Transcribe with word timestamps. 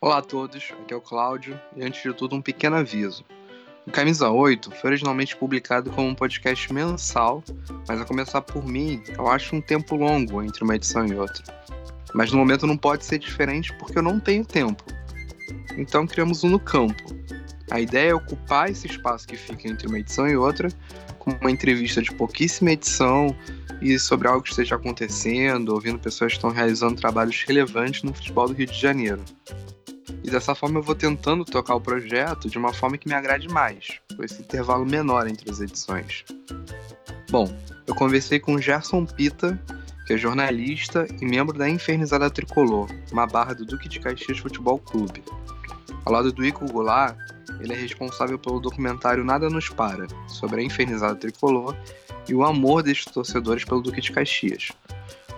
Olá 0.00 0.18
a 0.18 0.22
todos, 0.22 0.72
aqui 0.80 0.94
é 0.94 0.96
o 0.96 1.00
Cláudio 1.00 1.60
e 1.74 1.82
antes 1.82 2.00
de 2.00 2.14
tudo 2.14 2.36
um 2.36 2.40
pequeno 2.40 2.76
aviso. 2.76 3.24
O 3.84 3.90
Camisa 3.90 4.30
8 4.30 4.70
foi 4.70 4.90
originalmente 4.90 5.36
publicado 5.36 5.90
como 5.90 6.06
um 6.06 6.14
podcast 6.14 6.72
mensal, 6.72 7.42
mas 7.88 8.00
a 8.00 8.04
começar 8.04 8.40
por 8.42 8.64
mim, 8.64 9.02
eu 9.08 9.26
acho 9.26 9.56
um 9.56 9.60
tempo 9.60 9.96
longo 9.96 10.40
entre 10.40 10.62
uma 10.62 10.76
edição 10.76 11.04
e 11.04 11.16
outra. 11.16 11.42
Mas 12.14 12.30
no 12.30 12.38
momento 12.38 12.64
não 12.64 12.76
pode 12.76 13.04
ser 13.04 13.18
diferente 13.18 13.72
porque 13.76 13.98
eu 13.98 14.02
não 14.02 14.20
tenho 14.20 14.44
tempo. 14.44 14.84
Então 15.76 16.06
criamos 16.06 16.44
um 16.44 16.50
no 16.50 16.60
campo. 16.60 17.02
A 17.68 17.80
ideia 17.80 18.10
é 18.10 18.14
ocupar 18.14 18.70
esse 18.70 18.86
espaço 18.86 19.26
que 19.26 19.36
fica 19.36 19.66
entre 19.66 19.88
uma 19.88 19.98
edição 19.98 20.28
e 20.28 20.36
outra 20.36 20.68
com 21.18 21.32
uma 21.32 21.50
entrevista 21.50 22.00
de 22.00 22.14
pouquíssima 22.14 22.70
edição 22.70 23.36
e 23.82 23.98
sobre 23.98 24.28
algo 24.28 24.42
que 24.42 24.50
esteja 24.50 24.76
acontecendo, 24.76 25.70
ouvindo 25.70 25.98
pessoas 25.98 26.34
que 26.34 26.38
estão 26.38 26.50
realizando 26.50 27.00
trabalhos 27.00 27.42
relevantes 27.42 28.04
no 28.04 28.14
futebol 28.14 28.46
do 28.46 28.54
Rio 28.54 28.66
de 28.68 28.80
Janeiro. 28.80 29.24
E 30.28 30.30
dessa 30.30 30.54
forma 30.54 30.78
eu 30.78 30.82
vou 30.82 30.94
tentando 30.94 31.42
tocar 31.42 31.74
o 31.74 31.80
projeto 31.80 32.50
de 32.50 32.58
uma 32.58 32.70
forma 32.70 32.98
que 32.98 33.08
me 33.08 33.14
agrade 33.14 33.48
mais, 33.48 33.98
com 34.14 34.22
esse 34.22 34.42
intervalo 34.42 34.84
menor 34.84 35.26
entre 35.26 35.50
as 35.50 35.58
edições. 35.58 36.22
Bom, 37.30 37.50
eu 37.86 37.94
conversei 37.94 38.38
com 38.38 38.60
Gerson 38.60 39.06
Pita, 39.06 39.58
que 40.06 40.12
é 40.12 40.18
jornalista 40.18 41.08
e 41.18 41.24
membro 41.24 41.56
da 41.56 41.66
Infernizada 41.66 42.28
Tricolor, 42.28 42.90
uma 43.10 43.26
barra 43.26 43.54
do 43.54 43.64
Duque 43.64 43.88
de 43.88 44.00
Caxias 44.00 44.38
Futebol 44.38 44.78
Clube. 44.78 45.24
Ao 46.04 46.12
lado 46.12 46.30
do 46.30 46.44
Ico 46.44 46.70
Goulart, 46.70 47.16
ele 47.58 47.72
é 47.72 47.76
responsável 47.76 48.38
pelo 48.38 48.60
documentário 48.60 49.24
Nada 49.24 49.48
Nos 49.48 49.70
Para, 49.70 50.06
sobre 50.26 50.60
a 50.60 50.62
Infernizada 50.62 51.16
Tricolor 51.16 51.74
e 52.28 52.34
o 52.34 52.44
amor 52.44 52.82
destes 52.82 53.10
torcedores 53.10 53.64
pelo 53.64 53.80
Duque 53.80 54.02
de 54.02 54.12
Caxias. 54.12 54.72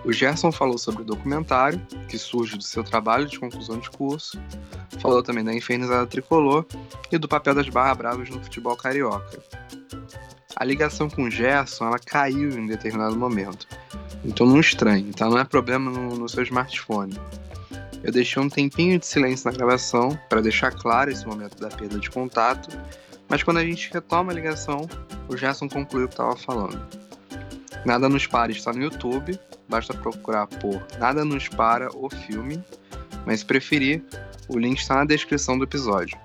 O 0.03 0.11
Gerson 0.11 0.51
falou 0.51 0.79
sobre 0.79 1.03
o 1.03 1.05
documentário, 1.05 1.79
que 2.07 2.17
surge 2.17 2.57
do 2.57 2.63
seu 2.63 2.83
trabalho 2.83 3.27
de 3.27 3.39
conclusão 3.39 3.77
de 3.77 3.89
curso, 3.89 4.41
falou 4.99 5.21
também 5.21 5.43
da 5.43 5.53
infernizada 5.53 6.07
tricolor 6.07 6.65
e 7.11 7.17
do 7.19 7.27
papel 7.27 7.53
das 7.53 7.69
barra 7.69 7.93
bravas 7.93 8.29
no 8.29 8.41
futebol 8.41 8.75
carioca. 8.75 9.39
A 10.55 10.65
ligação 10.65 11.07
com 11.09 11.23
o 11.23 11.31
Gerson 11.31 11.85
ela 11.85 11.99
caiu 11.99 12.49
em 12.51 12.65
determinado 12.65 13.15
momento, 13.15 13.67
então 14.25 14.45
não 14.45 14.59
estranhe, 14.59 15.07
então 15.09 15.29
Não 15.29 15.37
é 15.37 15.43
problema 15.43 15.91
no, 15.91 16.17
no 16.17 16.27
seu 16.27 16.43
smartphone. 16.43 17.15
Eu 18.03 18.11
deixei 18.11 18.41
um 18.41 18.49
tempinho 18.49 18.97
de 18.97 19.05
silêncio 19.05 19.49
na 19.49 19.55
gravação 19.55 20.17
para 20.27 20.41
deixar 20.41 20.71
claro 20.71 21.11
esse 21.11 21.25
momento 21.27 21.59
da 21.59 21.69
perda 21.69 21.99
de 21.99 22.09
contato, 22.09 22.69
mas 23.29 23.43
quando 23.43 23.57
a 23.57 23.65
gente 23.65 23.93
retoma 23.93 24.31
a 24.31 24.35
ligação, 24.35 24.89
o 25.29 25.37
Gerson 25.37 25.69
concluiu 25.69 26.05
o 26.05 26.07
que 26.07 26.15
estava 26.15 26.35
falando. 26.35 26.83
Nada 27.85 28.09
nos 28.09 28.25
para 28.25 28.51
está 28.51 28.73
no 28.73 28.81
YouTube 28.81 29.39
basta 29.67 29.93
procurar 29.93 30.47
por 30.47 30.85
Nada 30.99 31.23
Nos 31.25 31.47
Para 31.47 31.89
o 31.95 32.09
filme, 32.09 32.63
mas 33.25 33.39
se 33.39 33.45
preferir, 33.45 34.03
o 34.47 34.57
link 34.57 34.79
está 34.79 34.95
na 34.95 35.05
descrição 35.05 35.57
do 35.57 35.63
episódio. 35.63 36.17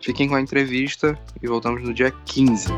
Fiquem 0.00 0.28
com 0.28 0.34
a 0.34 0.40
entrevista 0.40 1.18
e 1.42 1.46
voltamos 1.46 1.82
no 1.82 1.92
dia 1.92 2.10
15. 2.10 2.68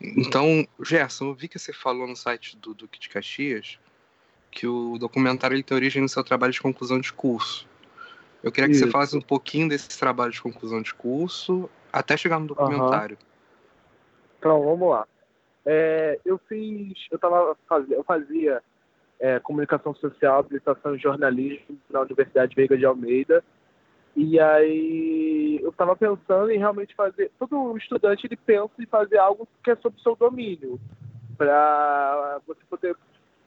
Então, 0.00 0.66
Gerson, 0.82 1.26
eu 1.26 1.34
vi 1.34 1.48
que 1.48 1.58
você 1.58 1.72
falou 1.72 2.06
no 2.06 2.16
site 2.16 2.56
do 2.56 2.74
Duque 2.74 2.98
de 2.98 3.08
Caxias 3.08 3.78
que 4.56 4.66
o 4.66 4.96
documentário 4.98 5.54
ele 5.54 5.62
tem 5.62 5.76
origem 5.76 6.00
no 6.00 6.08
seu 6.08 6.24
trabalho 6.24 6.52
de 6.52 6.60
conclusão 6.60 6.98
de 6.98 7.12
curso. 7.12 7.68
Eu 8.46 8.52
queria 8.52 8.68
que 8.68 8.76
Isso. 8.76 8.84
você 8.84 8.92
falasse 8.92 9.16
um 9.16 9.20
pouquinho 9.20 9.68
desse 9.68 9.98
trabalho 9.98 10.30
de 10.30 10.40
conclusão 10.40 10.80
de 10.80 10.94
curso 10.94 11.68
até 11.92 12.16
chegar 12.16 12.38
no 12.38 12.46
documentário. 12.46 13.18
Uhum. 13.20 13.26
Então, 14.38 14.62
vamos 14.62 14.88
lá. 14.88 15.04
É, 15.64 16.20
eu 16.24 16.38
fiz, 16.48 16.94
eu 17.10 17.18
tava 17.18 17.56
eu 17.90 18.04
fazia 18.04 18.62
é, 19.18 19.40
comunicação 19.40 19.92
social, 19.96 20.38
habilitação 20.38 20.94
e 20.94 20.98
jornalismo 20.98 21.76
na 21.90 22.02
Universidade 22.02 22.54
Veiga 22.54 22.78
de 22.78 22.86
Almeida. 22.86 23.42
E 24.14 24.38
aí 24.38 25.58
eu 25.60 25.70
estava 25.70 25.96
pensando 25.96 26.48
em 26.48 26.58
realmente 26.58 26.94
fazer. 26.94 27.32
Todo 27.40 27.76
estudante 27.76 28.28
ele 28.28 28.36
pensa 28.36 28.74
em 28.78 28.86
fazer 28.86 29.18
algo 29.18 29.48
que 29.64 29.72
é 29.72 29.76
sobre 29.76 29.98
o 29.98 30.02
seu 30.02 30.14
domínio, 30.14 30.78
para 31.36 32.40
você 32.46 32.60
poder 32.70 32.96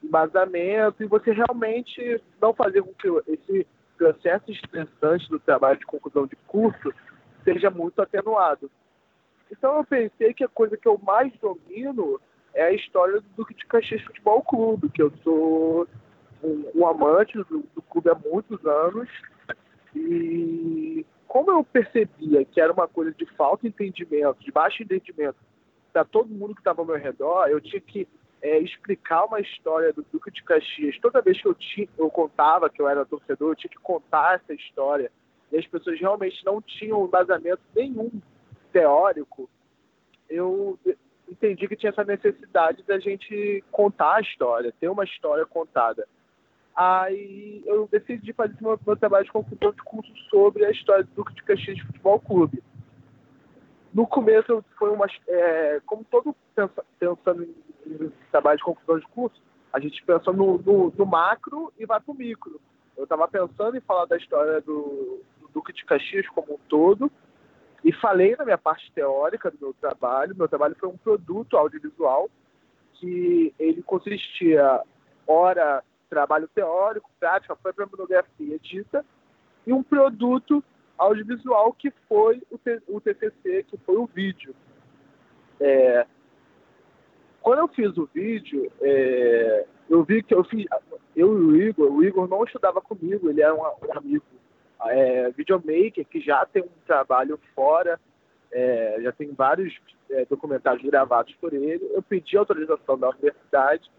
embasamento 0.03 1.01
e 1.01 1.05
você 1.05 1.31
realmente 1.31 2.21
não 2.41 2.53
fazer 2.53 2.81
com 2.81 2.93
que 2.93 3.07
esse 3.31 3.65
processo 3.99 4.49
estressante 4.49 5.29
do 5.29 5.39
trabalho 5.39 5.77
de 5.77 5.85
conclusão 5.85 6.25
de 6.25 6.37
curso 6.47 6.93
seja 7.43 7.69
muito 7.69 8.01
atenuado. 8.01 8.71
Então 9.51 9.77
eu 9.77 9.83
pensei 9.83 10.33
que 10.33 10.43
a 10.43 10.47
coisa 10.47 10.77
que 10.77 10.87
eu 10.87 10.97
mais 11.03 11.33
domino 11.39 12.19
é 12.53 12.63
a 12.63 12.71
história 12.71 13.19
do 13.19 13.27
Duque 13.35 13.53
de 13.53 13.65
Caxias 13.65 14.01
Futebol 14.03 14.41
Clube, 14.43 14.89
que 14.89 15.01
eu 15.01 15.11
sou 15.21 15.85
um, 16.41 16.71
um 16.75 16.87
amante 16.87 17.37
do, 17.37 17.65
do, 17.75 17.81
clube 17.81 18.09
há 18.09 18.15
muitos 18.15 18.65
anos. 18.65 19.09
E 19.93 21.05
como 21.27 21.51
eu 21.51 21.63
percebia 21.63 22.45
que 22.45 22.61
era 22.61 22.71
uma 22.71 22.87
coisa 22.87 23.11
de 23.11 23.25
falta 23.35 23.63
de 23.63 23.69
entendimento, 23.69 24.39
de 24.39 24.51
baixo 24.51 24.81
entendimento 24.81 25.37
para 25.91 26.05
todo 26.05 26.29
mundo 26.29 26.53
que 26.53 26.61
estava 26.61 26.81
ao 26.81 26.85
meu 26.85 26.97
redor, 26.97 27.47
eu 27.47 27.59
tinha 27.59 27.81
que 27.81 28.07
é, 28.41 28.59
explicar 28.59 29.25
uma 29.25 29.39
história 29.39 29.91
do 29.93 30.05
Duque 30.11 30.31
de 30.31 30.43
Caxias. 30.43 30.97
Toda 30.99 31.21
vez 31.21 31.41
que 31.41 31.47
eu, 31.47 31.55
tinha, 31.55 31.87
eu 31.97 32.09
contava 32.09 32.69
que 32.69 32.81
eu 32.81 32.87
era 32.87 33.05
torcedor, 33.05 33.51
eu 33.51 33.55
tinha 33.55 33.69
que 33.69 33.79
contar 33.79 34.35
essa 34.35 34.53
história. 34.53 35.11
E 35.51 35.57
as 35.57 35.65
pessoas 35.67 35.99
realmente 35.99 36.43
não 36.45 36.61
tinham 36.61 37.05
embasamento 37.05 37.61
nenhum 37.75 38.11
teórico. 38.71 39.49
Eu 40.29 40.79
entendi 41.27 41.67
que 41.67 41.75
tinha 41.75 41.89
essa 41.89 42.03
necessidade 42.03 42.83
da 42.83 42.99
gente 42.99 43.63
contar 43.71 44.17
a 44.17 44.21
história, 44.21 44.73
ter 44.79 44.89
uma 44.89 45.03
história 45.03 45.45
contada. 45.45 46.07
Aí 46.75 47.61
eu 47.65 47.87
decidi 47.91 48.31
fazer 48.31 48.55
meu, 48.61 48.79
meu 48.85 48.95
trabalho 48.95 49.25
de 49.25 49.31
conclusão 49.31 49.71
de 49.71 49.83
curso 49.83 50.13
sobre 50.29 50.65
a 50.65 50.71
história 50.71 51.03
do 51.03 51.11
Duque 51.15 51.33
de 51.33 51.43
Caxias 51.43 51.75
de 51.75 51.85
Futebol 51.85 52.19
Clube. 52.19 52.63
No 53.93 54.07
começo 54.07 54.63
foi 54.77 54.91
uma. 54.91 55.07
É, 55.27 55.81
como 55.85 56.05
todo 56.05 56.35
pensando 56.99 57.43
em 57.43 57.68
trabalho 58.31 58.57
de 58.57 58.63
conclusão 58.63 58.99
de 58.99 59.07
curso, 59.07 59.41
a 59.71 59.79
gente 59.79 60.03
pensa 60.03 60.31
no, 60.31 60.57
no, 60.57 61.05
macro 61.05 61.71
e 61.77 61.85
vai 61.85 61.99
para 61.99 62.11
o 62.11 62.15
micro. 62.15 62.59
Eu 62.97 63.03
estava 63.03 63.27
pensando 63.27 63.77
em 63.77 63.81
falar 63.81 64.05
da 64.05 64.17
história 64.17 64.59
do, 64.61 65.21
do 65.39 65.47
Duque 65.53 65.73
de 65.73 65.85
Caxias 65.85 66.27
como 66.29 66.55
um 66.55 66.59
todo 66.67 67.11
e 67.83 67.93
falei 67.93 68.35
na 68.35 68.45
minha 68.45 68.57
parte 68.57 68.91
teórica 68.91 69.49
do 69.51 69.57
meu 69.61 69.73
trabalho. 69.79 70.35
Meu 70.35 70.47
trabalho 70.47 70.75
foi 70.79 70.89
um 70.89 70.97
produto 70.97 71.55
audiovisual 71.55 72.29
que 72.93 73.53
ele 73.57 73.81
consistia, 73.83 74.81
ora, 75.25 75.83
trabalho 76.09 76.49
teórico, 76.53 77.09
prática, 77.19 77.55
foi 77.55 77.71
para 77.71 77.85
monografia 77.85 78.59
dita, 78.59 79.05
e 79.65 79.71
um 79.71 79.81
produto 79.81 80.63
audiovisual 80.97 81.71
que 81.71 81.91
foi 82.09 82.41
o, 82.51 82.59
o 82.89 82.99
TCC, 82.99 83.63
que 83.63 83.77
foi 83.77 83.95
o 83.95 84.05
vídeo. 84.05 84.53
É, 85.59 86.05
quando 87.49 87.59
eu 87.61 87.67
fiz 87.69 87.97
o 87.97 88.07
vídeo, 88.13 88.71
é, 88.79 89.65
eu 89.89 90.03
vi 90.03 90.21
que 90.21 90.35
eu 90.35 90.43
fiz. 90.43 90.67
Eu 91.15 91.35
e 91.35 91.41
o 91.41 91.55
Igor, 91.55 91.91
o 91.91 92.03
Igor 92.03 92.27
não 92.27 92.43
estudava 92.43 92.79
comigo, 92.79 93.27
ele 93.27 93.41
era 93.41 93.55
um, 93.55 93.57
um 93.61 93.97
amigo 93.97 94.23
é, 94.85 95.31
videomaker 95.31 96.05
que 96.05 96.21
já 96.21 96.45
tem 96.45 96.61
um 96.61 96.69
trabalho 96.85 97.39
fora, 97.55 97.99
é, 98.51 98.99
já 99.01 99.11
tem 99.11 99.33
vários 99.33 99.75
é, 100.11 100.25
documentários 100.25 100.87
gravados 100.87 101.33
por 101.41 101.51
ele. 101.51 101.89
Eu 101.91 102.03
pedi 102.03 102.37
autorização 102.37 102.99
da 102.99 103.09
universidade 103.09 103.89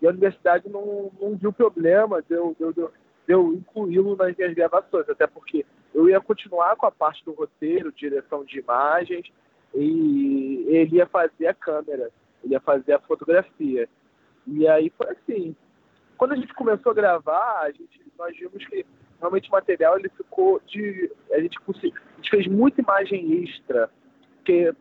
e 0.00 0.06
a 0.06 0.10
universidade 0.10 0.68
não, 0.68 1.10
não 1.20 1.36
viu 1.36 1.52
problema 1.52 2.22
de 2.22 2.32
eu, 2.32 2.54
de 2.56 2.62
eu, 2.62 2.72
de 2.72 2.88
eu 3.26 3.54
incluí-lo 3.54 4.14
nas 4.14 4.36
minhas 4.36 4.54
gravações, 4.54 5.08
até 5.08 5.26
porque 5.26 5.66
eu 5.92 6.08
ia 6.08 6.20
continuar 6.20 6.76
com 6.76 6.86
a 6.86 6.92
parte 6.92 7.24
do 7.24 7.32
roteiro, 7.32 7.90
direção 7.90 8.44
de 8.44 8.60
imagens, 8.60 9.26
e 9.74 10.64
ele 10.68 10.98
ia 10.98 11.06
fazer 11.06 11.48
a 11.48 11.54
câmera 11.54 12.08
ele 12.42 12.54
ia 12.54 12.60
fazer 12.60 12.94
a 12.94 13.00
fotografia. 13.00 13.88
E 14.46 14.66
aí 14.68 14.90
foi 14.96 15.08
assim. 15.10 15.56
Quando 16.16 16.32
a 16.32 16.36
gente 16.36 16.52
começou 16.54 16.92
a 16.92 16.94
gravar, 16.94 17.60
a 17.62 17.70
gente, 17.70 18.00
nós 18.18 18.36
vimos 18.36 18.64
que 18.66 18.84
realmente 19.18 19.48
o 19.48 19.52
material 19.52 19.98
ele 19.98 20.08
ficou 20.10 20.60
de. 20.66 21.10
A 21.32 21.40
gente, 21.40 21.58
a 21.68 21.72
gente 22.16 22.30
fez 22.30 22.46
muita 22.46 22.80
imagem 22.80 23.44
extra. 23.44 23.90
Porque 24.36 24.72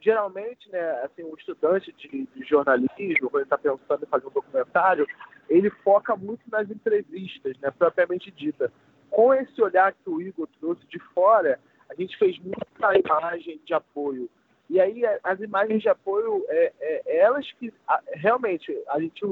geralmente, 0.00 0.70
né, 0.70 1.02
assim, 1.04 1.22
o 1.22 1.34
estudante 1.36 1.92
de, 1.92 2.26
de 2.34 2.44
jornalismo, 2.48 3.30
quando 3.30 3.36
ele 3.36 3.44
está 3.44 3.58
pensando 3.58 4.02
em 4.02 4.06
fazer 4.06 4.26
um 4.26 4.30
documentário, 4.30 5.06
ele 5.48 5.70
foca 5.82 6.16
muito 6.16 6.42
nas 6.50 6.70
entrevistas, 6.70 7.56
né, 7.58 7.70
propriamente 7.70 8.30
dita. 8.30 8.72
Com 9.10 9.32
esse 9.34 9.60
olhar 9.62 9.92
que 9.92 10.08
o 10.08 10.20
Igor 10.20 10.48
trouxe 10.60 10.86
de 10.86 10.98
fora, 11.14 11.58
a 11.88 11.94
gente 11.94 12.16
fez 12.18 12.38
muita 12.38 12.98
imagem 12.98 13.60
de 13.64 13.74
apoio. 13.74 14.28
E 14.68 14.80
aí 14.80 15.02
as 15.24 15.40
imagens 15.40 15.82
de 15.82 15.88
apoio, 15.88 16.44
é, 16.48 16.72
é 16.80 17.16
elas 17.18 17.50
que 17.52 17.72
realmente 18.14 18.76
a 18.88 19.00
gente 19.00 19.24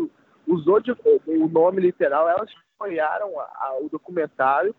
usou 0.46 0.80
de, 0.80 0.92
o 1.26 1.48
nome 1.48 1.80
literal, 1.80 2.28
elas 2.28 2.50
apoiaram 2.74 3.38
a, 3.38 3.44
a, 3.44 3.78
o 3.80 3.88
documentário 3.88 4.74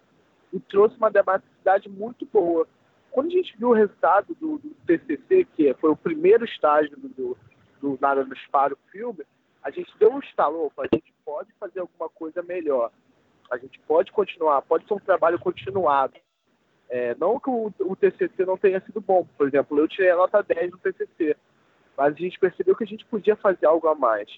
e 0.51 0.59
trouxe 0.59 0.98
uma 0.98 1.12
dramaticidade 1.12 1.89
muito 1.89 2.25
boa. 2.25 2.68
Quando 3.12 3.27
a 3.27 3.31
gente 3.31 3.57
viu 3.57 3.69
o 3.69 3.74
resultado 3.74 4.36
do, 4.36 4.57
do 4.57 4.69
TCC, 4.86 5.45
que 5.56 5.74
foi 5.75 5.92
o 5.92 5.98
primeiro 5.98 6.45
estágio 6.45 6.95
do, 6.98 7.38
do 7.81 7.98
Nada 8.01 8.24
no 8.24 8.33
Espalho 8.33 8.77
filme, 8.92 9.24
a 9.63 9.69
gente 9.69 9.92
deu 10.00 10.12
um 10.12 10.19
estalo, 10.19 10.71
a 10.77 10.95
gente 10.95 11.13
pode 11.25 11.51
fazer 11.60 11.80
alguma 11.80 12.10
coisa 12.10 12.42
melhor. 12.42 12.92
A 13.51 13.57
gente 13.57 13.80
pode 13.81 14.12
continuar, 14.12 14.62
pode 14.62 14.88
ser 14.88 14.94
um 14.94 15.00
trabalho 15.00 15.39
continuado. 15.39 16.13
É, 16.89 17.16
não 17.16 17.39
que 17.39 17.50
o, 17.50 17.72
o, 17.81 17.95
TCC 17.95 18.45
não 18.45 18.57
tenha 18.57 18.80
sido 18.81 19.01
bom, 19.01 19.28
por 19.38 19.48
exemplo, 19.48 19.78
eu 19.78 19.88
tirei 19.88 20.12
a 20.12 20.16
nota 20.16 20.42
10 20.42 20.72
no 20.72 20.78
TCC, 20.78 21.36
mas 21.98 22.13
a 22.13 22.18
gente 22.18 22.39
percebeu 22.39 22.75
que 22.75 22.84
a 22.84 22.88
gente 22.88 23.06
podia 23.06 23.36
fazer 23.36 23.66
algo 23.66 23.88
a 23.88 23.95
mais. 23.95 24.30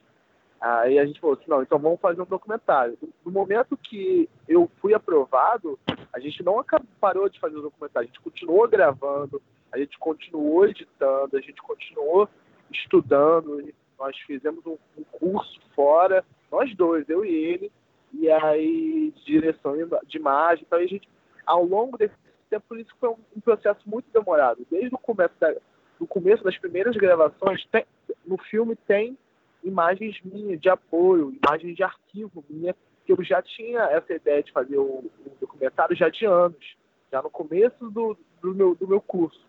Aí 0.59 0.99
a 0.99 1.05
gente 1.05 1.21
falou 1.21 1.35
assim, 1.35 1.49
não, 1.49 1.61
então 1.61 1.79
vamos 1.79 2.01
fazer 2.01 2.21
um 2.21 2.25
documentário. 2.25 2.97
No 3.23 3.31
momento 3.31 3.77
que 3.77 4.27
eu 4.47 4.69
fui 4.81 4.93
aprovado, 4.93 5.79
a 6.11 6.19
gente 6.19 6.43
não 6.43 6.63
parou 6.99 7.29
de 7.29 7.39
fazer 7.39 7.57
o 7.57 7.61
documentário, 7.61 8.09
a 8.09 8.11
gente 8.11 8.21
continuou 8.21 8.67
gravando, 8.67 9.41
a 9.71 9.77
gente 9.77 9.97
continuou 9.99 10.65
editando, 10.65 11.37
a 11.37 11.41
gente 11.41 11.61
continuou 11.61 12.27
estudando, 12.71 13.71
nós 13.97 14.17
fizemos 14.25 14.65
um, 14.65 14.77
um 14.97 15.03
curso 15.11 15.61
fora, 15.75 16.25
nós 16.51 16.75
dois, 16.75 17.07
eu 17.07 17.23
e 17.23 17.31
ele, 17.31 17.71
e 18.13 18.29
aí 18.29 19.13
direção 19.25 19.75
de 20.05 20.17
imagem, 20.17 20.63
então 20.65 20.79
a 20.79 20.85
gente, 20.85 21.07
ao 21.45 21.63
longo 21.63 21.97
desse 21.97 22.15
tempo, 22.49 22.65
por 22.67 22.79
isso 22.79 22.93
foi 22.99 23.09
um, 23.09 23.17
um 23.35 23.39
processo 23.39 23.81
muito 23.85 24.05
demorado, 24.11 24.65
desde 24.69 24.93
o 24.93 24.97
começo, 24.97 25.33
da, 25.39 25.53
do 25.99 26.07
começo 26.07 26.43
das 26.43 26.57
primeiras 26.57 26.95
gravações, 26.95 27.65
tem, 27.67 27.85
no 28.25 28.37
filme 28.37 28.75
tem 28.75 29.17
imagens 29.63 30.19
minhas 30.23 30.59
de 30.59 30.69
apoio, 30.69 31.35
imagens 31.43 31.75
de 31.75 31.83
arquivo 31.83 32.43
minha, 32.49 32.75
que 33.05 33.11
eu 33.11 33.23
já 33.23 33.41
tinha 33.41 33.81
essa 33.83 34.13
ideia 34.13 34.43
de 34.43 34.51
fazer 34.51 34.77
o, 34.77 34.83
o 34.83 35.31
documentário 35.39 35.95
já 35.95 36.09
de 36.09 36.25
anos, 36.25 36.75
já 37.11 37.21
no 37.21 37.29
começo 37.29 37.89
do, 37.89 38.17
do, 38.41 38.53
meu, 38.53 38.75
do 38.75 38.87
meu 38.87 39.01
curso. 39.01 39.45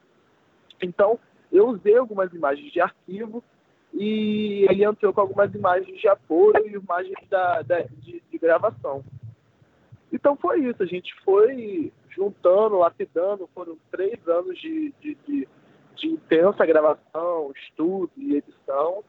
Então, 0.83 1.19
eu 1.53 1.69
usei 1.69 1.97
algumas 1.97 2.33
imagens 2.33 2.73
de 2.73 2.81
arquivo 2.81 3.43
e 3.93 4.67
ele 4.71 4.85
entrou 4.85 5.13
com 5.13 5.21
algumas 5.21 5.53
imagens 5.55 6.01
de 6.01 6.09
apoio 6.09 6.67
e 6.67 6.75
imagens 6.75 7.19
da, 7.29 7.63
da 7.63 7.81
de, 7.81 8.23
de, 8.31 8.39
gravação. 8.39 9.05
Então 10.13 10.37
foi 10.37 10.61
isso, 10.61 10.83
a 10.83 10.87
gente 10.87 11.13
foi 11.25 11.93
juntando, 12.11 12.79
lapidando, 12.79 13.49
foram 13.55 13.79
três 13.91 14.27
anos 14.29 14.59
de, 14.59 14.93
de, 15.01 15.17
de, 15.27 15.49
de 15.97 16.07
intensa 16.09 16.67
gravação, 16.67 17.53
estudo 17.57 18.11
e 18.17 18.37
edição 18.37 19.05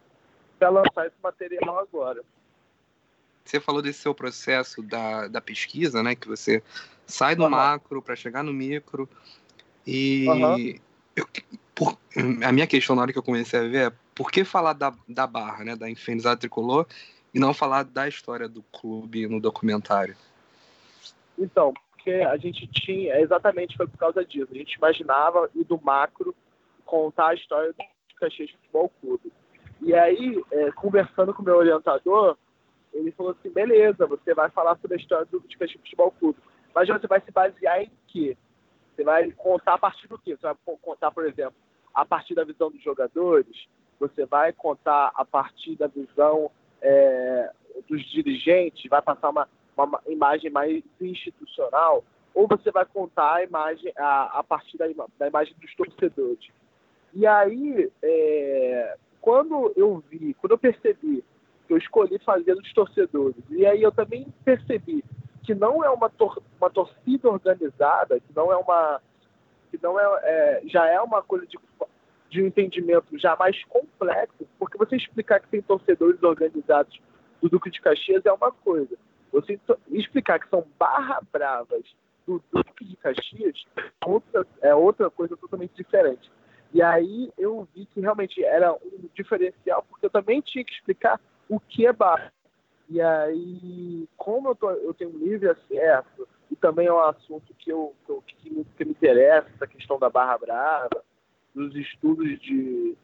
para 0.57 0.69
lançar 0.69 1.07
esse 1.07 1.15
material 1.23 1.79
agora. 1.79 2.21
Você 3.43 3.59
falou 3.59 3.81
desse 3.81 3.99
seu 3.99 4.13
processo 4.13 4.81
da, 4.83 5.27
da 5.27 5.41
pesquisa, 5.41 6.03
né? 6.03 6.15
Que 6.15 6.27
você 6.27 6.63
sai 7.05 7.35
do 7.35 7.43
uhum. 7.43 7.49
macro 7.49 8.01
para 8.01 8.15
chegar 8.15 8.43
no 8.43 8.53
micro. 8.53 9.09
E 9.85 10.27
uhum. 10.29 10.79
eu, 11.15 11.27
por, 11.73 11.97
a 12.45 12.51
minha 12.51 12.67
questão 12.67 12.95
na 12.95 13.01
hora 13.01 13.11
que 13.11 13.17
eu 13.17 13.23
comecei 13.23 13.59
a 13.59 13.67
ver 13.67 13.91
é 13.91 13.93
por 14.13 14.31
que 14.31 14.43
falar 14.43 14.73
da, 14.73 14.93
da 15.07 15.25
barra, 15.25 15.63
né? 15.63 15.75
Da 15.75 15.89
infernizada 15.89 16.39
tricolor 16.39 16.85
e 17.33 17.39
não 17.39 17.53
falar 17.53 17.83
da 17.83 18.07
história 18.07 18.47
do 18.47 18.61
clube 18.63 19.27
no 19.27 19.39
documentário? 19.39 20.15
Então, 21.37 21.73
porque 22.01 22.11
a 22.11 22.35
gente 22.37 22.67
tinha, 22.67 23.19
exatamente 23.19 23.77
foi 23.77 23.87
por 23.87 23.97
causa 23.97 24.25
disso. 24.25 24.47
A 24.51 24.57
gente 24.57 24.73
imaginava 24.73 25.49
e 25.53 25.63
do 25.63 25.79
macro 25.81 26.35
contar 26.83 27.29
a 27.29 27.33
história 27.35 27.71
do 27.71 28.15
Caxias 28.15 28.49
Futebol 28.51 28.91
Clube. 28.99 29.31
E 29.81 29.93
aí, 29.93 30.43
é, 30.51 30.71
conversando 30.71 31.33
com 31.33 31.41
o 31.41 31.45
meu 31.45 31.57
orientador, 31.57 32.37
ele 32.91 33.11
falou 33.11 33.33
assim: 33.33 33.51
beleza, 33.51 34.07
você 34.07 34.33
vai 34.33 34.49
falar 34.49 34.77
sobre 34.77 34.97
a 34.97 34.99
história 34.99 35.25
do 35.25 35.41
Caxias 35.41 35.73
Futebol 35.73 36.11
Clube, 36.11 36.39
mas 36.73 36.87
você 36.87 37.07
vai 37.07 37.21
se 37.21 37.31
basear 37.31 37.83
em 37.83 37.91
quê? 38.07 38.35
Você 38.95 39.03
vai 39.03 39.31
contar 39.31 39.75
a 39.75 39.77
partir 39.77 40.07
do 40.07 40.17
quê? 40.17 40.35
Você 40.35 40.41
vai 40.41 40.55
contar, 40.81 41.11
por 41.11 41.25
exemplo, 41.25 41.55
a 41.93 42.03
partir 42.03 42.33
da 42.33 42.43
visão 42.43 42.71
dos 42.71 42.81
jogadores, 42.81 43.67
você 43.99 44.25
vai 44.25 44.51
contar 44.51 45.11
a 45.15 45.23
partir 45.23 45.75
da 45.75 45.87
visão 45.87 46.49
é, 46.81 47.51
dos 47.87 48.03
dirigentes, 48.09 48.89
vai 48.89 49.01
passar 49.01 49.29
uma, 49.29 49.47
uma, 49.77 50.01
imagem 50.07 50.49
mais 50.49 50.83
institucional, 50.99 52.03
ou 52.33 52.47
você 52.47 52.71
vai 52.71 52.85
contar 52.85 53.35
a 53.35 53.43
imagem 53.43 53.91
a, 53.97 54.39
a 54.39 54.43
partir 54.43 54.77
da, 54.77 54.85
da 55.19 55.27
imagem 55.27 55.53
dos 55.59 55.73
torcedores. 55.75 56.49
E 57.13 57.27
aí, 57.27 57.91
é, 58.01 58.95
quando 59.19 59.73
eu 59.75 60.03
vi, 60.09 60.33
quando 60.35 60.51
eu 60.51 60.57
percebi 60.57 61.23
que 61.67 61.73
eu 61.73 61.77
escolhi 61.77 62.17
fazer 62.19 62.55
dos 62.55 62.73
torcedores, 62.73 63.43
e 63.49 63.65
aí 63.65 63.81
eu 63.81 63.91
também 63.91 64.27
percebi 64.45 65.03
que 65.43 65.53
não 65.53 65.83
é 65.83 65.89
uma, 65.89 66.09
tor 66.09 66.41
uma 66.59 66.69
torcida 66.69 67.29
organizada, 67.29 68.19
que 68.19 68.33
não 68.35 68.51
é 68.51 68.55
uma 68.55 69.01
que 69.69 69.79
não 69.81 69.99
é, 69.99 70.03
é 70.23 70.61
já 70.65 70.87
é 70.87 70.99
uma 71.01 71.21
coisa 71.21 71.45
de, 71.45 71.57
de 72.29 72.41
um 72.41 72.47
entendimento 72.47 73.17
já 73.17 73.35
mais 73.35 73.61
complexo, 73.65 74.47
porque 74.59 74.77
você 74.77 74.95
explicar 74.95 75.39
que 75.39 75.49
tem 75.49 75.61
torcedores 75.61 76.21
organizados 76.23 76.99
do 77.41 77.49
Duque 77.49 77.69
de 77.69 77.81
Caxias 77.81 78.25
é 78.25 78.31
uma 78.31 78.51
coisa. 78.51 78.97
Você 79.31 79.59
explicar 79.89 80.39
que 80.39 80.49
são 80.49 80.65
barra 80.77 81.21
bravas 81.31 81.83
do 82.27 82.41
Duque 82.51 82.85
de 82.85 82.95
Caxias 82.97 83.65
outra, 84.05 84.45
é 84.61 84.75
outra 84.75 85.09
coisa 85.09 85.35
totalmente 85.37 85.73
diferente. 85.75 86.31
E 86.73 86.81
aí 86.81 87.31
eu 87.37 87.67
vi 87.73 87.85
que 87.85 87.99
realmente 87.99 88.43
era 88.43 88.73
um 88.73 89.09
diferencial, 89.13 89.85
porque 89.89 90.05
eu 90.05 90.09
também 90.09 90.41
tinha 90.41 90.63
que 90.63 90.73
explicar 90.73 91.19
o 91.49 91.59
que 91.59 91.85
é 91.85 91.93
barra. 91.93 92.31
E 92.89 93.01
aí, 93.01 94.07
como 94.17 94.49
eu, 94.49 94.55
tô, 94.55 94.69
eu 94.69 94.93
tenho 94.93 95.17
livre 95.17 95.49
acesso, 95.49 96.27
e 96.49 96.55
também 96.55 96.87
é 96.87 96.93
um 96.93 96.99
assunto 96.99 97.53
que, 97.57 97.71
eu, 97.71 97.95
que, 98.27 98.49
me, 98.49 98.65
que 98.65 98.83
me 98.83 98.91
interessa, 98.91 99.47
essa 99.55 99.67
questão 99.67 99.97
da 99.97 100.09
Barra 100.09 100.37
Brava, 100.37 101.03
dos 101.55 101.73
estudos 101.75 102.39
de, 102.41 102.97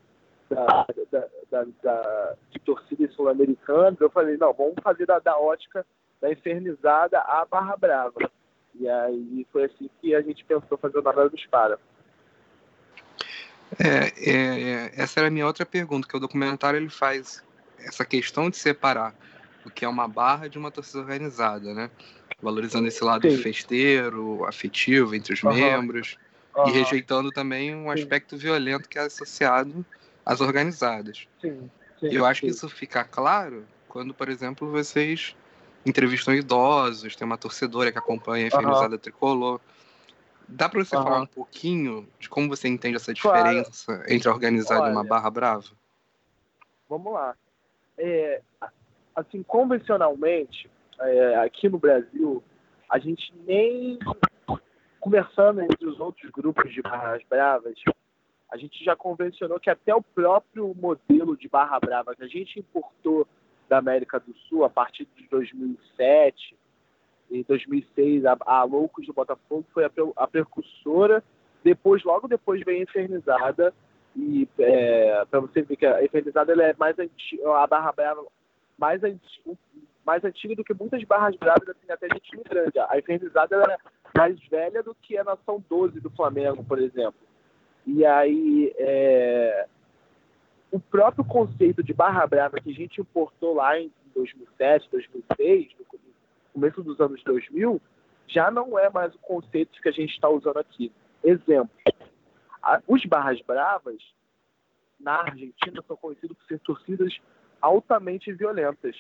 da, 0.50 0.86
da, 1.12 1.28
da, 1.50 1.68
da 1.82 2.36
de 2.52 2.60
torcida 2.60 3.08
sul-americana, 3.12 3.96
eu 4.00 4.10
falei, 4.10 4.36
não, 4.38 4.54
vamos 4.54 4.76
fazer 4.84 5.06
da, 5.06 5.20
da 5.20 5.38
ótica 5.38 5.86
da 6.22 6.32
infernizada 6.32 7.20
à 7.20 7.46
Barra 7.50 7.76
Brava. 7.78 8.32
E 8.76 8.88
aí 8.88 9.48
foi 9.52 9.66
assim 9.66 9.90
que 10.02 10.14
a 10.14 10.22
gente 10.22 10.44
pensou 10.46 10.78
fazer 10.78 11.00
o 11.00 11.02
Nada 11.02 11.30
dos 11.30 11.46
Para. 11.48 11.80
É, 13.80 14.32
é, 14.32 14.70
é, 14.70 14.92
essa 14.96 15.20
era 15.20 15.28
a 15.28 15.32
minha 15.32 15.46
outra 15.46 15.66
pergunta, 15.66 16.08
que 16.08 16.16
o 16.16 16.20
documentário 16.20 16.78
ele 16.78 16.90
faz 16.90 17.44
essa 17.80 18.06
questão 18.06 18.50
de 18.50 18.58
separar 18.58 19.14
o 19.66 19.70
que 19.70 19.84
é 19.84 19.88
uma 19.88 20.08
barra 20.08 20.48
de 20.48 20.58
uma 20.58 20.72
torcida 20.72 21.00
organizada, 21.00 21.74
né? 21.74 21.90
Valorizando 22.42 22.88
esse 22.88 23.04
lado 23.04 23.30
Sim. 23.30 23.38
festeiro, 23.38 24.46
afetivo 24.46 25.16
entre 25.16 25.34
os 25.34 25.44
uhum. 25.44 25.54
membros 25.54 26.18
uhum. 26.56 26.70
e 26.70 26.72
rejeitando 26.72 27.32
também 27.32 27.76
um 27.76 27.92
aspecto 27.92 28.38
Sim. 28.38 28.44
violento 28.44 28.88
que 28.88 28.98
é 28.98 29.02
associado 29.02 29.86
às 30.26 30.40
organizadas. 30.40 31.28
Sim. 31.42 31.70
Sim. 32.00 32.10
Eu 32.12 32.26
acho 32.26 32.42
que 32.42 32.48
isso 32.48 32.70
fica 32.70 33.04
claro 33.04 33.66
quando, 33.88 34.14
por 34.14 34.30
exemplo, 34.30 34.70
vocês 34.70 35.36
entrevistam 35.90 36.34
idosos, 36.34 37.16
tem 37.16 37.26
uma 37.26 37.38
torcedora 37.38 37.92
que 37.92 37.98
acompanha 37.98 38.46
a 38.46 38.48
Infernizada 38.48 38.96
uhum. 38.96 39.00
Tricolor. 39.00 39.60
Dá 40.48 40.70
para 40.70 40.84
você 40.84 40.96
uhum. 40.96 41.04
falar 41.04 41.22
um 41.22 41.28
pouquinho 41.28 42.08
de 42.20 42.30
como 42.30 42.48
você 42.48 42.68
entende 42.68 42.96
essa 42.96 43.14
diferença 43.14 43.96
claro. 43.96 44.14
entre 44.14 44.30
a 44.30 44.32
organizada 44.32 44.82
Olha, 44.82 44.90
e 44.92 44.94
uma 44.94 45.04
barra 45.04 45.30
brava? 45.30 45.66
Vamos 46.90 47.14
lá. 47.14 47.36
É, 47.98 48.42
assim, 49.16 49.44
convencionalmente, 49.44 50.70
é, 51.00 51.36
aqui 51.38 51.68
no 51.68 51.78
Brasil, 51.78 52.44
a 52.90 52.98
gente 52.98 53.34
nem 53.46 54.00
conversando 55.00 55.62
entre 55.62 55.86
os 55.86 56.00
outros 56.00 56.30
grupos 56.32 56.74
de 56.74 56.82
barras 56.82 57.22
bravas, 57.30 57.76
a 58.50 58.58
gente 58.58 58.84
já 58.84 58.96
convencionou 58.96 59.60
que 59.60 59.70
até 59.70 59.94
o 59.94 60.02
próprio 60.02 60.74
modelo 60.76 61.36
de 61.36 61.50
barra 61.50 61.80
brava 61.80 62.16
que 62.16 62.24
a 62.24 62.28
gente 62.28 62.60
importou 62.60 63.28
da 63.68 63.78
América 63.78 64.20
do 64.20 64.34
Sul 64.48 64.64
a 64.64 64.70
partir 64.70 65.08
de 65.16 65.28
2007 65.30 66.56
e 67.30 67.44
2006, 67.44 68.26
a, 68.26 68.38
a 68.46 68.64
Loucos 68.64 69.06
do 69.06 69.14
Botafogo 69.14 69.66
foi 69.74 69.86
a, 69.86 69.92
a. 70.16 70.30
Depois, 71.64 72.04
logo 72.04 72.28
depois, 72.28 72.64
veio 72.64 72.80
a 72.80 72.84
Infernizada. 72.84 73.74
E 74.16 74.48
é, 74.58 75.26
para 75.30 75.42
você 75.42 75.62
ver 75.62 75.76
que 75.76 75.86
a 75.86 76.04
Infernizada 76.04 76.52
ela 76.52 76.64
é 76.64 76.76
mais 76.78 76.98
antiga, 76.98 77.58
a 77.58 77.68
Barra 77.68 77.92
Brava 77.92 78.26
mais, 78.78 79.04
antiga, 79.04 79.58
mais 80.06 80.24
antiga 80.24 80.56
do 80.56 80.64
que 80.64 80.74
muitas 80.74 81.04
barras 81.04 81.36
bravas, 81.36 81.70
assim, 81.70 81.92
até 81.92 82.08
de 82.08 82.20
time 82.22 82.44
grande. 82.44 82.80
A 82.80 82.98
Infernizada 82.98 83.56
ela 83.56 83.74
é 83.74 83.78
mais 84.18 84.40
velha 84.48 84.82
do 84.82 84.96
que 84.96 85.18
a 85.18 85.24
Nação 85.24 85.64
12 85.70 86.00
do 86.00 86.10
Flamengo, 86.12 86.64
por 86.64 86.80
exemplo. 86.80 87.20
E 87.86 88.06
aí, 88.06 88.74
é, 88.78 89.68
o 90.78 90.80
próprio 90.80 91.26
conceito 91.26 91.82
de 91.82 91.92
barra 91.92 92.28
brava 92.28 92.60
que 92.60 92.70
a 92.70 92.74
gente 92.74 93.02
importou 93.02 93.56
lá 93.56 93.80
em 93.80 93.92
2007, 94.14 94.88
2006, 94.92 95.72
no 95.80 95.86
começo 96.54 96.84
dos 96.84 97.02
anos 97.02 97.24
2000, 97.24 97.82
já 98.28 98.52
não 98.52 98.78
é 98.78 98.88
mais 98.88 99.14
o 99.16 99.20
conceito 99.20 99.82
que 99.82 99.90
a 99.90 99.92
gente 99.92 100.14
está 100.14 100.30
usando 100.30 100.58
aqui. 100.58 100.92
Exemplo, 101.24 101.72
os 102.88 103.04
barras 103.06 103.42
bravas 103.42 103.98
na 105.00 105.22
Argentina 105.22 105.84
são 105.88 105.98
conhecidos 105.98 106.38
por 106.38 106.46
ser 106.46 106.60
torcidas 106.60 107.20
altamente 107.60 108.32
violentas. 108.32 108.96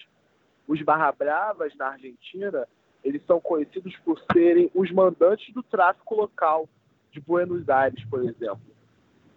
Os 0.67 0.81
barra 0.81 1.11
bravas 1.11 1.75
na 1.75 1.89
Argentina, 1.89 2.67
eles 3.03 3.23
são 3.27 3.39
conhecidos 3.39 3.95
por 3.97 4.19
serem 4.33 4.71
os 4.73 4.91
mandantes 4.91 5.53
do 5.53 5.61
tráfico 5.61 6.15
local 6.15 6.67
de 7.11 7.21
Buenos 7.21 7.69
Aires, 7.69 8.03
por 8.05 8.23
exemplo. 8.23 8.65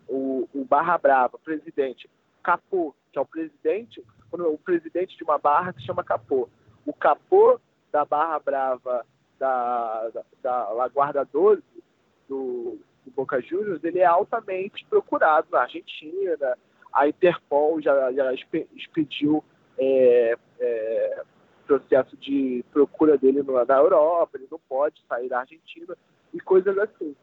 O, 0.08 0.48
o 0.54 0.64
barra 0.64 0.96
brava, 0.96 1.38
presidente, 1.38 2.08
capô, 2.42 2.94
que 3.12 3.18
é 3.18 3.22
o 3.22 3.26
presidente, 3.26 4.04
quando 4.30 4.52
o 4.52 4.58
presidente 4.58 5.16
de 5.16 5.24
uma 5.24 5.38
barra 5.38 5.72
se 5.72 5.82
chama 5.82 6.04
capô. 6.04 6.48
O 6.86 6.92
capô 6.92 7.60
da 7.92 8.04
Barra 8.04 8.38
Brava 8.38 9.06
da, 9.38 10.08
da, 10.10 10.24
da 10.42 10.68
Laguarda 10.70 11.24
12, 11.24 11.62
do, 12.28 12.78
do 13.04 13.10
Boca 13.10 13.40
Juniors, 13.40 13.82
ele 13.82 13.98
é 13.98 14.04
altamente 14.04 14.84
procurado 14.88 15.48
na 15.50 15.62
Argentina. 15.62 16.56
A 16.92 17.08
Interpol 17.08 17.80
já, 17.80 18.12
já 18.12 18.32
expediu 18.74 19.44
é, 19.78 20.36
é, 20.58 21.22
processo 21.66 22.16
de 22.16 22.64
procura 22.72 23.16
dele 23.16 23.42
na 23.42 23.76
Europa, 23.76 24.36
ele 24.36 24.48
não 24.50 24.60
pode 24.68 25.00
sair 25.08 25.28
da 25.28 25.40
Argentina 25.40 25.96
e 26.34 26.40
coisas 26.40 26.76
assim. 26.78 27.14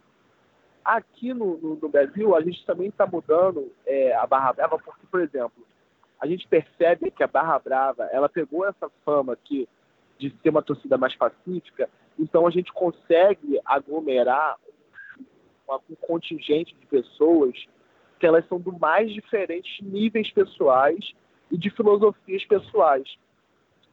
Aqui 0.88 1.34
no, 1.34 1.58
no, 1.58 1.76
no 1.76 1.90
Brasil, 1.90 2.34
a 2.34 2.42
gente 2.42 2.66
também 2.66 2.88
está 2.88 3.06
mudando 3.06 3.70
é, 3.86 4.16
a 4.16 4.26
Barra 4.26 4.54
Brava, 4.54 4.80
porque, 4.80 5.06
por 5.12 5.20
exemplo, 5.20 5.68
a 6.18 6.26
gente 6.26 6.48
percebe 6.48 7.12
que 7.12 7.22
a 7.22 7.28
Barra 7.28 7.60
Brava 7.60 8.06
ela 8.06 8.30
pegou 8.30 8.66
essa 8.66 8.90
fama 9.04 9.34
aqui 9.34 9.68
de 10.18 10.34
ser 10.42 10.48
uma 10.48 10.62
torcida 10.62 10.98
mais 10.98 11.14
pacífica, 11.14 11.90
então 12.18 12.48
a 12.48 12.50
gente 12.50 12.72
consegue 12.72 13.60
aglomerar 13.66 14.56
um 15.90 15.96
contingente 15.96 16.74
de 16.74 16.86
pessoas 16.86 17.54
que 18.18 18.26
elas 18.26 18.48
são 18.48 18.58
do 18.58 18.72
mais 18.80 19.12
diferentes 19.12 19.86
níveis 19.86 20.32
pessoais 20.32 21.14
e 21.52 21.58
de 21.58 21.70
filosofias 21.70 22.46
pessoais. 22.46 23.18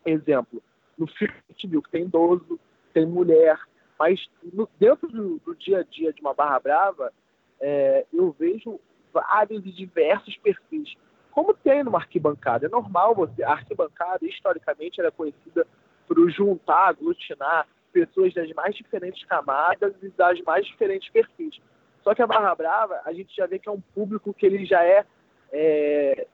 Exemplo, 0.06 0.62
no 0.96 1.08
filme 1.08 1.34
que 1.56 1.90
tem 1.90 2.04
idoso, 2.04 2.60
tem 2.92 3.04
mulher, 3.04 3.58
mas 3.98 4.24
no, 4.52 4.68
dentro 4.78 5.08
do, 5.08 5.38
do, 5.38 5.54
dia 5.54 5.80
a 5.80 5.82
dia 5.82 6.12
de 6.12 6.20
uma 6.20 6.34
Barra 6.34 6.58
Brava, 6.58 7.12
é, 7.60 8.06
eu 8.12 8.34
vejo 8.38 8.80
vários 9.12 9.64
e 9.64 9.72
diversos 9.72 10.36
perfis. 10.38 10.94
Como 11.30 11.54
tem 11.54 11.82
numa 11.82 11.98
arquibancada. 11.98 12.66
É 12.66 12.68
normal 12.68 13.14
você. 13.14 13.42
A 13.42 13.52
arquibancada, 13.52 14.24
historicamente, 14.24 15.00
era 15.00 15.10
conhecida 15.10 15.66
por 16.06 16.30
juntar, 16.30 16.88
aglutinar 16.88 17.66
pessoas 17.92 18.34
das 18.34 18.50
mais 18.52 18.74
diferentes 18.74 19.24
camadas 19.24 19.94
e 20.02 20.08
das 20.10 20.40
mais 20.42 20.66
diferentes 20.66 21.08
perfis. 21.10 21.60
Só 22.02 22.14
que 22.14 22.22
a 22.22 22.26
Barra 22.26 22.54
Brava, 22.54 23.00
a 23.04 23.12
gente 23.12 23.34
já 23.34 23.46
vê 23.46 23.58
que 23.58 23.68
é 23.68 23.72
um 23.72 23.80
público 23.80 24.34
que 24.34 24.44
ele 24.44 24.66
já 24.66 24.84
é, 24.84 25.04
é 25.52 26.26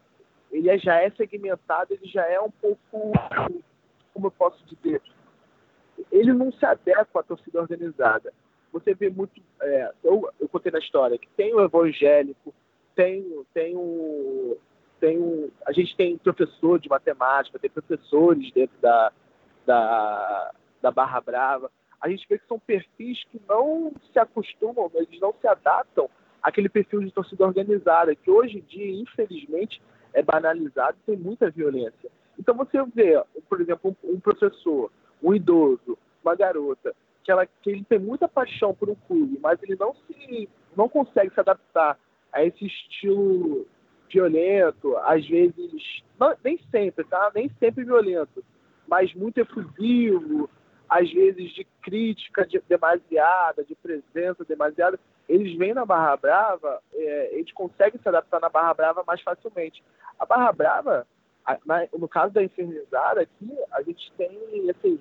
ele 0.50 0.78
já 0.78 0.96
é 0.96 1.10
segmentado, 1.10 1.94
ele 1.94 2.06
já 2.06 2.26
é 2.26 2.40
um 2.40 2.50
pouco, 2.50 3.12
como 4.12 4.26
eu 4.26 4.30
posso 4.32 4.64
dizer, 4.66 5.00
ele 6.10 6.32
não 6.32 6.52
se 6.52 6.64
adequa 6.64 7.20
à 7.20 7.22
torcida 7.22 7.60
organizada. 7.60 8.32
Você 8.72 8.94
vê 8.94 9.10
muito, 9.10 9.40
é, 9.60 9.92
eu, 10.04 10.28
eu 10.40 10.48
contei 10.48 10.70
na 10.70 10.78
história 10.78 11.18
que 11.18 11.28
tem 11.36 11.54
o 11.54 11.60
evangélico, 11.60 12.54
tem, 12.94 13.44
tem 13.52 13.76
o, 13.76 14.56
tem 15.00 15.18
o, 15.18 15.50
a 15.66 15.72
gente 15.72 15.96
tem 15.96 16.16
professor 16.18 16.78
de 16.78 16.88
matemática, 16.88 17.58
tem 17.58 17.70
professores 17.70 18.52
dentro 18.52 18.76
da, 18.80 19.12
da, 19.66 20.52
da 20.80 20.90
Barra 20.90 21.20
Brava. 21.20 21.70
A 22.00 22.08
gente 22.08 22.26
vê 22.28 22.38
que 22.38 22.46
são 22.46 22.58
perfis 22.58 23.24
que 23.24 23.40
não 23.48 23.92
se 24.12 24.18
acostumam, 24.18 24.90
eles 24.94 25.20
não 25.20 25.34
se 25.40 25.46
adaptam 25.46 26.08
àquele 26.42 26.68
perfil 26.68 27.00
de 27.00 27.10
torcida 27.10 27.44
organizada, 27.44 28.14
que 28.14 28.30
hoje 28.30 28.58
em 28.58 28.62
dia, 28.62 29.02
infelizmente, 29.02 29.82
é 30.14 30.22
banalizado 30.22 30.96
e 31.02 31.06
tem 31.06 31.16
muita 31.16 31.50
violência. 31.50 32.10
Então 32.38 32.54
você 32.54 32.82
vê, 32.94 33.22
por 33.48 33.60
exemplo, 33.60 33.94
um, 34.02 34.14
um 34.14 34.20
professor 34.20 34.90
um 35.22 35.34
idoso, 35.34 35.98
uma 36.22 36.34
garota, 36.34 36.94
que, 37.22 37.30
ela, 37.30 37.46
que 37.46 37.70
ele 37.70 37.84
tem 37.84 37.98
muita 37.98 38.28
paixão 38.28 38.74
por 38.74 38.88
um 38.88 38.94
clube, 38.94 39.38
mas 39.40 39.62
ele 39.62 39.76
não 39.78 39.94
se 39.94 40.48
não 40.76 40.88
consegue 40.88 41.32
se 41.34 41.40
adaptar 41.40 41.98
a 42.32 42.44
esse 42.44 42.64
estilo 42.64 43.66
violento, 44.08 44.96
às 44.98 45.26
vezes, 45.26 46.02
não, 46.18 46.34
nem 46.42 46.58
sempre, 46.70 47.04
tá? 47.04 47.30
Nem 47.34 47.50
sempre 47.58 47.84
violento, 47.84 48.44
mas 48.86 49.14
muito 49.14 49.38
efusivo, 49.38 50.50
às 50.88 51.10
vezes 51.12 51.52
de 51.52 51.64
crítica 51.82 52.44
de, 52.44 52.60
demasiada, 52.68 53.64
de 53.64 53.74
presença 53.76 54.44
demasiada, 54.44 54.98
eles 55.28 55.56
vêm 55.56 55.72
na 55.72 55.86
Barra 55.86 56.16
Brava, 56.16 56.82
é, 56.92 57.30
eles 57.34 57.52
conseguem 57.52 58.00
se 58.00 58.08
adaptar 58.08 58.40
na 58.40 58.48
Barra 58.48 58.74
Brava 58.74 59.04
mais 59.06 59.20
facilmente. 59.22 59.82
A 60.18 60.26
Barra 60.26 60.52
Brava, 60.52 61.06
no 61.98 62.08
caso 62.08 62.32
da 62.32 62.42
infernizada 62.42 63.22
aqui, 63.22 63.50
a 63.72 63.82
gente 63.82 64.12
tem, 64.16 64.70
assim, 64.70 65.00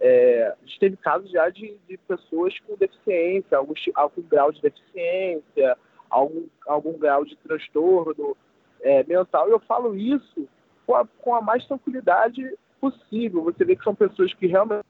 é, 0.00 0.54
a 0.60 0.66
gente 0.66 0.78
teve 0.78 0.96
casos 0.96 1.30
já 1.30 1.48
de, 1.48 1.76
de 1.88 1.96
pessoas 1.98 2.58
com 2.60 2.76
deficiência, 2.76 3.56
algum, 3.56 3.74
algum 3.94 4.22
grau 4.22 4.52
de 4.52 4.60
deficiência, 4.60 5.76
algum, 6.10 6.46
algum 6.66 6.98
grau 6.98 7.24
de 7.24 7.36
transtorno 7.36 8.36
é, 8.80 9.02
mental. 9.04 9.48
E 9.48 9.52
eu 9.52 9.60
falo 9.60 9.96
isso 9.96 10.48
com 10.86 10.94
a, 10.94 11.06
com 11.06 11.34
a 11.34 11.40
mais 11.40 11.66
tranquilidade 11.66 12.56
possível. 12.80 13.44
Você 13.44 13.64
vê 13.64 13.74
que 13.74 13.84
são 13.84 13.94
pessoas 13.94 14.32
que 14.34 14.46
realmente. 14.46 14.84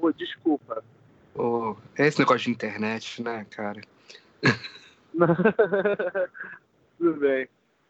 Oh, 0.00 0.12
desculpa. 0.12 0.82
Oh, 1.34 1.76
é 1.96 2.06
esse 2.06 2.18
negócio 2.18 2.44
de 2.44 2.50
internet, 2.50 3.22
né, 3.22 3.46
cara? 3.50 3.80
Tudo 6.98 7.20
bem. 7.20 7.48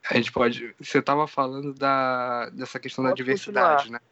A 0.09 0.15
gente 0.15 0.33
pode. 0.33 0.75
Você 0.81 0.99
estava 0.99 1.27
falando 1.27 1.75
da, 1.75 2.49
dessa 2.51 2.79
questão 2.79 3.05
Posso 3.05 3.15
da 3.15 3.17
diversidade, 3.17 3.83
continuar. 3.83 4.01
né? 4.01 4.07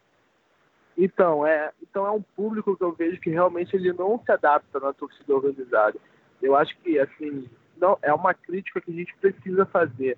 Então 0.97 1.47
é, 1.47 1.71
então 1.81 2.05
é 2.05 2.11
um 2.11 2.21
público 2.21 2.75
que 2.75 2.83
eu 2.83 2.91
vejo 2.91 3.21
que 3.21 3.29
realmente 3.29 3.73
ele 3.75 3.93
não 3.93 4.21
se 4.23 4.31
adapta 4.31 4.79
na 4.79 4.93
torcida 4.93 5.33
organizada. 5.33 5.97
Eu 6.41 6.55
acho 6.55 6.77
que 6.79 6.99
assim 6.99 7.49
não 7.79 7.97
é 8.01 8.13
uma 8.13 8.33
crítica 8.33 8.81
que 8.81 8.91
a 8.91 8.93
gente 8.93 9.15
precisa 9.17 9.65
fazer. 9.65 10.17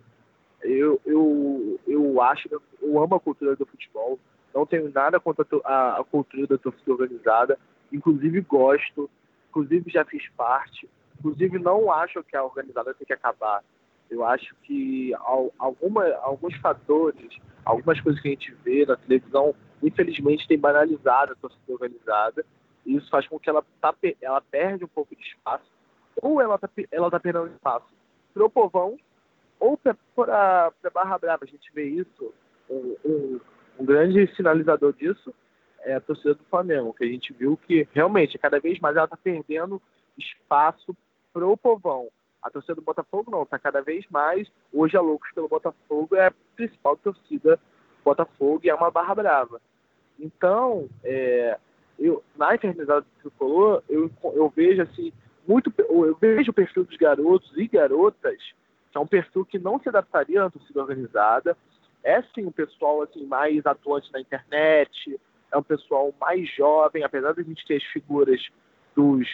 Eu, 0.61 0.99
eu, 1.05 1.79
eu 1.87 2.21
acho, 2.21 2.49
eu 2.81 3.01
amo 3.01 3.15
a 3.15 3.19
cultura 3.19 3.55
do 3.55 3.65
futebol. 3.65 4.19
Não 4.53 4.65
tenho 4.65 4.91
nada 4.91 5.19
contra 5.19 5.45
a, 5.63 6.01
a 6.01 6.03
cultura 6.03 6.47
da 6.47 6.57
torcida 6.57 6.91
organizada. 6.91 7.57
Inclusive 7.91 8.41
gosto. 8.41 9.09
Inclusive 9.49 9.89
já 9.91 10.03
fiz 10.05 10.27
parte. 10.35 10.89
Inclusive 11.21 11.59
não 11.59 11.91
acho 11.91 12.23
que 12.23 12.35
a 12.35 12.43
organizada 12.43 12.95
tem 12.95 13.05
que 13.05 13.13
acabar. 13.13 13.63
Eu 14.09 14.25
acho 14.25 14.55
que 14.63 15.13
alguma, 15.59 16.03
alguns 16.15 16.55
fatores, 16.57 17.37
algumas 17.63 18.01
coisas 18.01 18.19
que 18.21 18.27
a 18.27 18.31
gente 18.31 18.51
vê 18.63 18.85
na 18.85 18.97
televisão, 18.97 19.55
infelizmente 19.83 20.47
tem 20.47 20.57
banalizado 20.57 21.33
a 21.33 21.35
torcida 21.35 21.71
organizada. 21.71 22.43
E 22.85 22.95
isso 22.95 23.09
faz 23.09 23.27
com 23.27 23.39
que 23.39 23.49
ela, 23.49 23.63
tá, 23.79 23.93
ela 24.19 24.41
perde 24.41 24.83
um 24.83 24.87
pouco 24.87 25.15
de 25.15 25.21
espaço, 25.21 25.71
ou 26.21 26.41
ela 26.41 26.55
está 26.55 26.67
ela 26.91 27.11
tá 27.11 27.19
perdendo 27.19 27.47
espaço 27.47 27.85
para 28.33 28.43
o 28.43 28.49
povão, 28.49 28.97
ou 29.59 29.77
para 29.77 29.95
a 30.83 30.89
Barra 30.89 31.19
Brava. 31.19 31.45
A 31.45 31.47
gente 31.47 31.71
vê 31.71 31.85
isso, 31.85 32.33
um, 32.67 32.95
um, 33.05 33.39
um 33.79 33.85
grande 33.85 34.27
sinalizador 34.35 34.91
disso 34.93 35.33
é 35.83 35.93
a 35.93 36.01
torcida 36.01 36.33
do 36.33 36.43
Flamengo, 36.45 36.93
que 36.93 37.03
a 37.03 37.07
gente 37.07 37.31
viu 37.33 37.55
que 37.55 37.87
realmente 37.93 38.37
cada 38.37 38.59
vez 38.59 38.79
mais 38.79 38.95
ela 38.95 39.05
está 39.05 39.17
perdendo 39.17 39.81
espaço 40.17 40.95
para 41.33 41.47
o 41.47 41.57
povão. 41.57 42.07
A 42.41 42.49
torcida 42.49 42.75
do 42.75 42.81
Botafogo 42.81 43.29
não, 43.29 43.43
está 43.43 43.59
cada 43.59 43.81
vez 43.81 44.05
mais. 44.09 44.51
Hoje 44.73 44.97
a 44.97 45.01
Loucos 45.01 45.31
pelo 45.33 45.47
Botafogo 45.47 46.15
é 46.15 46.27
a 46.27 46.33
principal 46.55 46.97
torcida 46.97 47.57
do 47.57 48.03
Botafogo 48.03 48.61
e 48.63 48.69
é 48.69 48.75
uma 48.75 48.89
barra 48.89 49.13
brava. 49.13 49.61
Então, 50.19 50.89
é, 51.03 51.57
eu, 51.99 52.23
na 52.35 52.55
eternizada 52.55 53.01
do 53.01 53.07
tricolor, 53.21 53.83
eu, 53.87 54.09
eu 54.23 54.49
vejo 54.49 54.81
assim, 54.81 55.13
muito, 55.47 55.71
eu 55.77 56.15
vejo 56.19 56.51
o 56.51 56.53
perfil 56.53 56.83
dos 56.83 56.97
garotos 56.97 57.51
e 57.55 57.67
garotas, 57.67 58.37
que 58.91 58.97
é 58.97 58.99
um 58.99 59.07
perfil 59.07 59.45
que 59.45 59.59
não 59.59 59.79
se 59.79 59.89
adaptaria 59.89 60.43
à 60.43 60.49
torcida 60.49 60.81
organizada. 60.81 61.55
É 62.03 62.21
sim 62.33 62.45
um 62.45 62.51
pessoal 62.51 63.03
assim, 63.03 63.25
mais 63.25 63.65
atuante 63.65 64.11
na 64.11 64.19
internet, 64.19 65.19
é 65.51 65.57
um 65.57 65.63
pessoal 65.63 66.13
mais 66.19 66.49
jovem, 66.55 67.03
apesar 67.03 67.33
de 67.33 67.41
a 67.41 67.43
gente 67.43 67.65
ter 67.67 67.75
as 67.75 67.83
figuras 67.83 68.41
dos, 68.95 69.27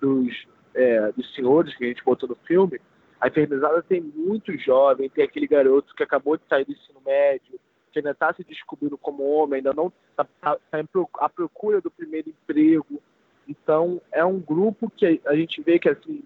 dos 0.00 0.46
é, 0.74 1.12
dos 1.12 1.34
senhores 1.34 1.74
que 1.76 1.84
a 1.84 1.88
gente 1.88 2.04
botou 2.04 2.28
no 2.28 2.36
filme, 2.46 2.80
a 3.20 3.28
Infernizada 3.28 3.82
tem 3.82 4.00
muito 4.00 4.56
jovem, 4.58 5.08
tem 5.08 5.24
aquele 5.24 5.46
garoto 5.46 5.94
que 5.94 6.02
acabou 6.02 6.36
de 6.36 6.42
sair 6.48 6.64
do 6.64 6.72
ensino 6.72 7.00
médio, 7.06 7.58
que 7.92 7.98
ainda 7.98 8.10
está 8.10 8.32
se 8.32 8.42
descobrindo 8.42 8.98
como 8.98 9.22
homem, 9.22 9.58
ainda 9.58 9.72
não 9.72 9.92
está 10.10 10.24
tá, 10.40 10.58
tá 10.70 10.84
à 11.18 11.28
procura 11.28 11.80
do 11.80 11.90
primeiro 11.90 12.30
emprego. 12.30 13.00
Então, 13.46 14.00
é 14.10 14.24
um 14.24 14.40
grupo 14.40 14.90
que 14.90 15.20
a 15.26 15.36
gente 15.36 15.62
vê 15.62 15.78
que 15.78 15.88
assim, 15.88 16.24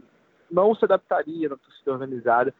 não 0.51 0.75
se 0.75 0.85
adaptaria 0.85 1.49
na 1.49 1.57
torcida 1.57 1.93
organizada 1.93 2.55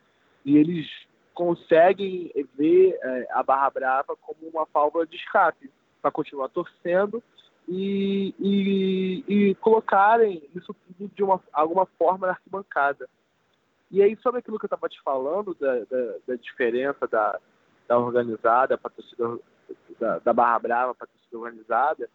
e 0.45 0.57
eles 0.59 0.87
conseguem 1.33 2.31
ver 2.57 2.99
é, 3.03 3.29
a 3.31 3.43
Barra 3.43 3.71
Brava 3.71 4.17
como 4.21 4.51
uma 4.51 4.67
válvula 4.73 5.07
de 5.07 5.17
escape 5.17 5.71
para 6.03 6.11
continuar 6.11 6.49
torcendo 6.49 7.23
e, 7.69 8.35
e, 8.39 9.25
e 9.27 9.55
colocarem 9.57 10.49
isso 10.55 10.75
tudo 10.75 11.11
de 11.15 11.23
uma, 11.23 11.41
alguma 11.53 11.87
forma 11.99 12.27
na 12.27 12.33
arquibancada. 12.35 13.09
E 13.91 14.03
aí, 14.03 14.17
sobre 14.17 14.41
aquilo 14.41 14.59
que 14.59 14.65
eu 14.65 14.69
estava 14.69 14.89
te 14.89 15.01
falando, 15.03 15.55
da, 15.55 15.85
da, 15.85 16.15
da, 16.27 16.37
diferença 16.37 17.07
da, 17.07 17.39
da 17.87 17.99
organizada 17.99 18.77
para 18.77 18.91
torcida 18.91 19.39
da, 19.99 20.19
da 20.19 20.33
Barra 20.33 20.59
Brava 20.59 20.95
para 20.95 21.07
torcida 21.07 21.39
organizada, 21.39 22.09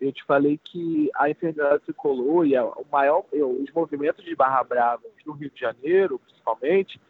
eu 0.00 0.12
te 0.12 0.24
falei 0.24 0.58
que 0.62 1.10
a 1.16 1.28
enfermidade 1.28 1.82
tricolor 1.82 2.46
e 2.46 2.56
o 2.56 2.86
maior, 2.90 3.24
os 3.32 3.70
movimentos 3.72 4.24
de 4.24 4.34
Barra 4.36 4.62
Brava 4.62 5.02
no 5.26 5.32
Rio 5.32 5.50
de 5.50 5.60
Janeiro, 5.60 6.20
principalmente, 6.20 7.00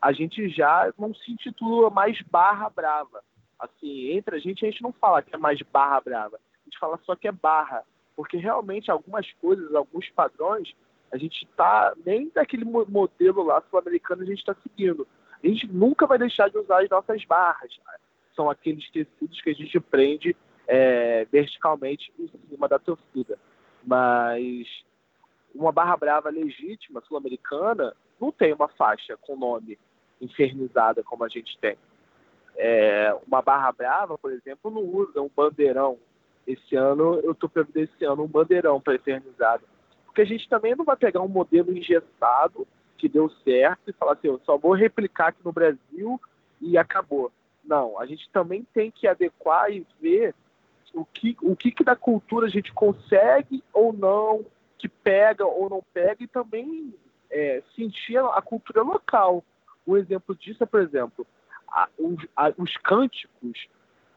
a 0.00 0.12
gente 0.12 0.48
já 0.48 0.92
não 0.96 1.12
se 1.12 1.32
intitula 1.32 1.90
mais 1.90 2.20
Barra 2.22 2.70
Brava. 2.70 3.22
Assim, 3.58 4.12
entre 4.12 4.36
a 4.36 4.38
gente, 4.38 4.64
a 4.64 4.70
gente 4.70 4.82
não 4.82 4.92
fala 4.92 5.22
que 5.22 5.34
é 5.34 5.38
mais 5.38 5.60
Barra 5.62 6.00
Brava. 6.00 6.40
Gente 6.70 6.78
fala 6.78 7.00
só 7.04 7.16
que 7.16 7.26
é 7.26 7.32
Barra. 7.32 7.84
Porque 8.14 8.36
realmente 8.36 8.90
algumas 8.90 9.30
coisas, 9.40 9.74
alguns 9.74 10.08
padrões, 10.10 10.72
a 11.10 11.16
gente 11.16 11.44
está 11.44 11.92
nem 12.06 12.28
daquele 12.28 12.64
modelo 12.64 13.42
lá 13.42 13.60
sul-americano 13.68 14.22
a 14.22 14.26
gente 14.26 14.38
está 14.38 14.54
seguindo. 14.62 15.06
A 15.42 15.46
gente 15.46 15.66
nunca 15.66 16.06
vai 16.06 16.18
deixar 16.18 16.48
de 16.48 16.58
usar 16.58 16.82
as 16.82 16.88
nossas 16.88 17.24
barras. 17.24 17.72
São 18.36 18.48
aqueles 18.48 18.88
tecidos 18.90 19.40
que 19.40 19.50
a 19.50 19.54
gente 19.54 19.80
prende 19.80 20.36
é, 20.68 21.24
verticalmente 21.32 22.12
em 22.18 22.30
cima 22.48 22.68
da 22.68 22.78
torcida. 22.78 23.38
Mas 23.82 24.68
uma 25.54 25.72
barra 25.72 25.96
brava 25.96 26.30
legítima 26.30 27.00
sul-americana 27.00 27.94
não 28.20 28.30
tem 28.30 28.52
uma 28.52 28.68
faixa 28.68 29.16
com 29.16 29.36
nome 29.36 29.78
infernizada 30.20 31.02
como 31.02 31.24
a 31.24 31.28
gente 31.28 31.58
tem. 31.58 31.76
É, 32.56 33.16
uma 33.26 33.40
barra 33.40 33.72
brava, 33.72 34.18
por 34.18 34.30
exemplo, 34.30 34.70
não 34.70 34.82
usa 34.82 35.22
um 35.22 35.30
bandeirão. 35.34 35.98
Esse 36.52 36.76
ano 36.76 37.20
eu 37.22 37.32
estou 37.32 37.48
providenciando 37.48 38.22
um 38.22 38.26
bandeirão 38.26 38.80
para 38.80 38.94
infernizado. 38.94 39.64
Porque 40.04 40.22
a 40.22 40.26
gente 40.26 40.48
também 40.48 40.74
não 40.74 40.84
vai 40.84 40.96
pegar 40.96 41.20
um 41.20 41.28
modelo 41.28 41.76
engessado 41.76 42.66
que 42.96 43.08
deu 43.08 43.30
certo 43.44 43.88
e 43.88 43.92
falar 43.92 44.12
assim, 44.12 44.28
eu 44.28 44.40
só 44.44 44.58
vou 44.58 44.72
replicar 44.72 45.28
aqui 45.28 45.40
no 45.44 45.52
Brasil 45.52 46.20
e 46.60 46.76
acabou. 46.76 47.32
Não, 47.64 47.98
a 47.98 48.06
gente 48.06 48.28
também 48.30 48.66
tem 48.74 48.90
que 48.90 49.06
adequar 49.06 49.70
e 49.70 49.86
ver 50.00 50.34
o 50.92 51.04
que, 51.04 51.36
o 51.42 51.54
que, 51.54 51.70
que 51.70 51.84
da 51.84 51.94
cultura 51.94 52.46
a 52.46 52.50
gente 52.50 52.72
consegue 52.72 53.62
ou 53.72 53.92
não, 53.92 54.44
que 54.76 54.88
pega 54.88 55.46
ou 55.46 55.70
não 55.70 55.82
pega, 55.92 56.22
e 56.22 56.26
também 56.26 56.94
é, 57.30 57.62
sentir 57.74 58.18
a 58.18 58.42
cultura 58.42 58.82
local. 58.82 59.44
Um 59.86 59.96
exemplo 59.96 60.34
disso 60.34 60.62
é, 60.62 60.66
por 60.66 60.80
exemplo, 60.80 61.26
a, 61.68 61.88
os, 61.98 62.26
a, 62.36 62.52
os, 62.58 62.76
cânticos. 62.78 63.68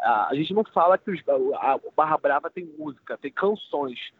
A, 0.03 0.29
gente 0.33 0.53
não 0.53 0.63
fala 0.65 0.97
que 0.97 1.09
os, 1.09 1.21
a, 1.55 1.79
Barra 1.95 2.17
Brava 2.17 2.49
tem 2.49 2.65
música, 2.77 3.17
tem 3.17 3.31
canções. 3.31 4.11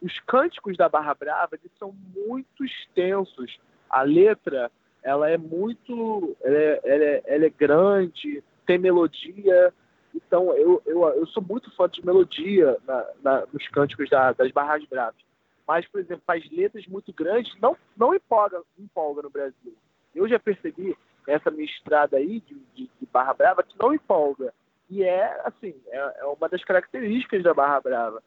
Os 0.00 0.18
cânticos 0.20 0.76
da 0.76 0.88
Barra 0.88 1.14
Brava 1.14 1.56
eles 1.56 1.72
são 1.78 1.94
muito 2.14 2.64
extensos. 2.64 3.58
A 3.90 4.02
letra 4.02 4.70
ela 5.02 5.28
é 5.28 5.36
muito, 5.36 6.36
ela 6.42 6.56
é, 6.56 6.80
ela 6.84 7.04
é, 7.04 7.22
ela 7.26 7.44
é 7.46 7.50
grande, 7.50 8.42
tem 8.64 8.78
melodia, 8.78 9.72
então, 10.14 10.54
eu, 10.56 10.80
eu, 10.86 11.02
eu 11.08 11.26
sou 11.26 11.42
muito 11.42 11.74
fã 11.74 11.88
de 11.88 12.04
melodia 12.06 12.76
na, 12.86 13.06
na, 13.22 13.46
nos 13.52 13.66
cânticos 13.68 14.08
da, 14.08 14.32
das 14.32 14.52
Barras 14.52 14.84
Bravas. 14.84 15.20
Mas, 15.66 15.86
por 15.88 16.00
exemplo, 16.00 16.22
as 16.28 16.48
letras 16.50 16.86
muito 16.86 17.12
grandes 17.12 17.52
não, 17.60 17.76
não 17.96 18.14
empolga, 18.14 18.62
empolga 18.78 19.22
no 19.22 19.30
Brasil. 19.30 19.74
Eu 20.14 20.28
já 20.28 20.38
percebi 20.38 20.96
essa 21.26 21.50
minha 21.50 21.64
estrada 21.64 22.16
aí 22.16 22.40
de, 22.40 22.54
de, 22.74 22.90
de 23.00 23.06
Barra 23.12 23.34
Brava 23.34 23.62
que 23.62 23.74
não 23.80 23.92
empolga. 23.92 24.54
E 24.90 25.02
é, 25.02 25.40
assim, 25.44 25.74
é, 25.88 26.20
é, 26.20 26.24
uma 26.26 26.48
das 26.48 26.62
características 26.64 27.42
da 27.42 27.54
Barra 27.54 27.80
Brava. 27.80 28.22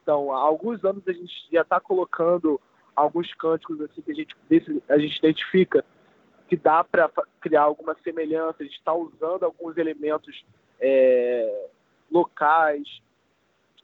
Então, 0.00 0.32
há 0.32 0.40
alguns 0.40 0.84
anos 0.84 1.06
a 1.06 1.12
gente 1.12 1.32
já 1.52 1.62
está 1.62 1.80
colocando 1.80 2.60
alguns 2.96 3.32
cânticos 3.34 3.80
assim 3.80 4.02
que 4.02 4.10
a 4.10 4.14
gente, 4.14 4.36
a 4.88 4.98
gente 4.98 5.18
identifica 5.18 5.84
que 6.48 6.56
dá 6.56 6.82
para 6.82 7.08
criar 7.40 7.62
alguma 7.62 7.96
semelhança. 8.02 8.56
A 8.60 8.64
gente 8.64 8.76
está 8.76 8.92
usando 8.92 9.44
alguns 9.44 9.76
elementos 9.76 10.44
é, 10.80 11.68
locais. 12.10 13.00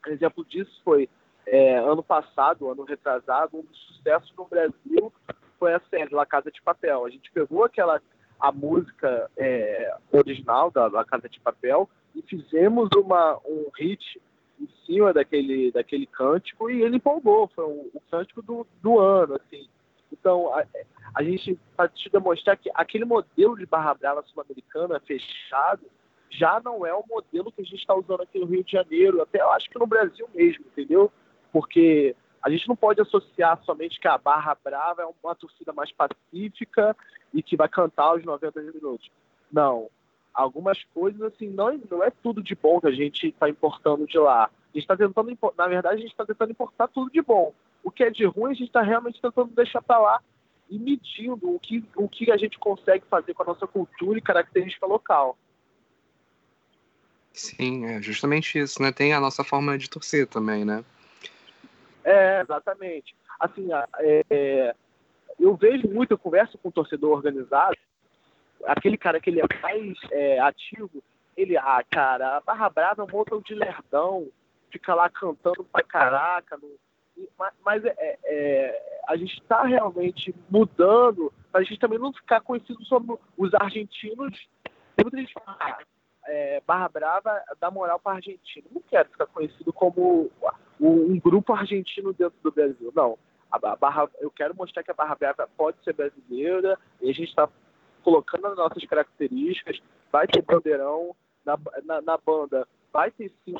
Um 0.07 0.11
exemplo 0.11 0.45
disso 0.45 0.81
foi 0.85 1.09
é, 1.47 1.77
ano 1.77 2.03
passado, 2.03 2.71
ano 2.71 2.83
retrasado, 2.83 3.59
um 3.59 3.63
dos 3.63 3.79
sucessos 3.87 4.33
no 4.37 4.47
Brasil 4.47 5.13
foi 5.59 5.75
a 5.75 5.81
série 5.89 6.15
La 6.15 6.27
Casa 6.27 6.51
de 6.51 6.61
Papel. 6.61 7.05
A 7.05 7.11
gente 7.11 7.31
pegou 7.31 7.65
aquela 7.65 8.01
a 8.39 8.53
música 8.53 9.31
é, 9.37 9.97
original 10.13 10.71
da 10.71 10.89
La 10.89 11.05
Casa 11.05 11.29
de 11.29 11.41
Papel 11.41 11.89
e 12.17 12.23
fizemos 12.23 12.89
uma, 12.97 13.39
um 13.45 13.71
hit 13.77 14.21
em 14.59 14.69
cima 14.87 15.13
daquele, 15.13 15.71
daquele 15.71 16.07
cântico 16.07 16.71
e 16.71 16.83
ele 16.83 16.97
empolgou, 16.97 17.47
foi 17.49 17.65
o, 17.65 17.91
o 17.95 18.03
cântico 18.11 18.41
do, 18.41 18.67
do 18.83 18.99
ano, 18.99 19.35
assim. 19.35 19.69
Então, 20.11 20.53
a, 20.55 20.65
a 21.15 21.23
gente, 21.23 21.59
para 21.77 21.89
te 21.89 22.09
demonstrar 22.09 22.57
que 22.57 22.71
aquele 22.75 23.05
modelo 23.05 23.57
de 23.57 23.67
Barra 23.67 23.95
Brava 23.95 24.23
sul-americana 24.23 24.99
fechado, 25.01 25.83
já 26.31 26.61
não 26.65 26.87
é 26.87 26.95
o 26.95 27.05
modelo 27.09 27.53
que 27.53 27.61
a 27.61 27.65
gente 27.65 27.77
está 27.77 27.95
usando 27.95 28.23
aqui 28.23 28.39
no 28.39 28.47
Rio 28.47 28.65
de 28.65 28.73
Janeiro, 28.73 29.23
até 29.23 29.41
eu 29.41 29.51
acho 29.53 29.69
que 29.69 29.79
no 29.79 29.87
Brasil 29.87 30.29
mesmo, 30.35 30.65
entendeu? 30.67 31.13
Porque 31.53 32.17
a 32.43 32.51
gente 32.51 32.69
não 32.69 32.77
pode 32.77 33.01
associar 33.01 33.63
somente 33.65 34.01
que 34.01 34.09
a 34.09 34.19
Barra 34.19 34.57
Brava 34.63 35.03
é 35.03 35.07
uma 35.23 35.35
torcida 35.35 35.73
mais 35.73 35.93
pacífica 35.93 36.97
e 37.33 37.43
que 37.43 37.57
vai 37.57 37.69
cantar 37.69 38.15
os 38.15 38.25
90 38.25 38.61
minutos. 38.61 39.11
Não. 39.53 39.89
Algumas 40.37 40.85
coisas, 40.93 41.23
assim, 41.23 41.49
não, 41.49 41.81
não 41.91 42.05
é 42.05 42.11
tudo 42.11 42.43
de 42.43 42.55
bom 42.55 42.79
que 42.79 42.89
a 42.89 42.93
gente 42.93 43.29
está 43.29 43.49
importando 43.49 44.07
de 44.07 44.19
lá. 44.19 44.45
A 44.45 44.51
gente 44.75 44.83
está 44.83 44.95
tentando, 44.95 45.39
na 45.57 45.67
verdade, 45.67 45.95
a 45.95 46.01
gente 46.01 46.11
está 46.11 46.27
tentando 46.27 46.51
importar 46.51 46.89
tudo 46.89 47.11
de 47.11 47.23
bom. 47.23 47.55
O 47.83 47.91
que 47.91 48.05
é 48.05 48.11
de 48.11 48.27
ruim, 48.27 48.51
a 48.51 48.55
gente 48.55 48.67
está 48.67 48.83
realmente 48.83 49.21
tentando 49.21 49.51
deixar 49.55 49.81
para 49.81 49.99
lá 49.99 50.21
e 50.69 50.79
medindo 50.79 51.55
o 51.55 51.59
que, 51.59 51.83
o 51.97 52.07
que 52.07 52.31
a 52.31 52.37
gente 52.37 52.59
consegue 52.59 53.05
fazer 53.09 53.33
com 53.33 53.45
a 53.45 53.47
nossa 53.47 53.67
cultura 53.67 54.19
e 54.19 54.23
característica 54.23 54.85
local. 54.85 55.39
Sim, 57.33 57.87
é 57.87 58.03
justamente 58.03 58.59
isso, 58.59 58.83
né? 58.83 58.93
Tem 58.93 59.13
a 59.13 59.21
nossa 59.21 59.45
forma 59.45 59.79
de 59.79 59.89
torcer 59.89 60.27
também, 60.27 60.65
né? 60.65 60.85
É, 62.05 62.41
exatamente. 62.41 63.15
Assim, 63.39 63.69
é, 64.01 64.25
é, 64.31 64.75
eu 65.39 65.55
vejo 65.57 65.89
muito, 65.89 66.13
eu 66.13 66.19
converso 66.19 66.59
com 66.59 66.69
um 66.69 66.73
torcedor 66.73 67.17
organizado, 67.17 67.77
aquele 68.65 68.97
cara 68.97 69.21
que 69.21 69.31
ele 69.31 69.41
é 69.41 69.61
mais 69.61 69.97
é, 70.11 70.39
ativo, 70.41 71.03
ele, 71.37 71.57
ah, 71.57 71.83
cara, 71.91 72.37
a 72.37 72.41
Barra 72.41 72.69
Brava 72.71 73.03
é 73.03 73.05
um 73.05 73.09
montão 73.11 73.41
de 73.41 73.55
lerdão, 73.55 74.29
fica 74.71 74.95
lá 74.95 75.09
cantando 75.09 75.65
pra 75.65 75.83
caraca, 75.83 76.57
no, 76.57 76.69
mas, 77.39 77.55
mas 77.65 77.85
é, 77.85 77.95
é, 77.99 78.19
é, 78.25 79.01
a 79.09 79.17
gente 79.17 79.41
está 79.41 79.63
realmente 79.63 80.35
mudando, 80.51 81.33
a 81.53 81.63
gente 81.63 81.79
também 81.79 81.99
não 81.99 82.13
ficar 82.13 82.41
conhecido 82.41 82.83
sobre 82.85 83.17
os 83.37 83.55
argentinos. 83.55 84.37
Tem 84.95 85.05
muita 85.05 85.19
gente 85.19 85.33
fala, 85.33 85.57
ah, 85.61 85.79
é, 86.27 86.63
Barra 86.67 86.89
Brava 86.89 87.43
dá 87.61 87.71
moral 87.71 87.99
para 87.99 88.17
argentino. 88.17 88.67
Não 88.71 88.83
quero 88.83 89.09
ficar 89.09 89.27
conhecido 89.27 89.73
como 89.73 90.31
um 90.81 91.19
grupo 91.19 91.53
argentino 91.53 92.13
dentro 92.13 92.37
do 92.43 92.53
Brasil. 92.53 92.93
Não. 92.95 93.19
A 93.51 93.77
Barra, 93.77 94.11
eu 94.21 94.31
quero 94.31 94.55
mostrar 94.55 94.83
que 94.83 94.91
a 94.91 94.95
Barra 94.95 95.15
Brava 95.15 95.49
pode 95.57 95.83
ser 95.85 95.95
brasileira 95.95 96.79
e 97.01 97.09
a 97.09 97.15
gente 97.15 97.29
está 97.29 97.49
colocando 98.07 98.47
as 98.47 98.57
nossas 98.57 98.85
características. 98.85 99.81
Vai 100.13 100.29
ter 100.29 100.41
bandeirão 100.43 101.17
na, 101.45 101.59
na, 101.85 102.01
na 102.01 102.17
banda, 102.17 102.67
vai 102.93 103.11
ter 103.11 103.33
sim 103.45 103.57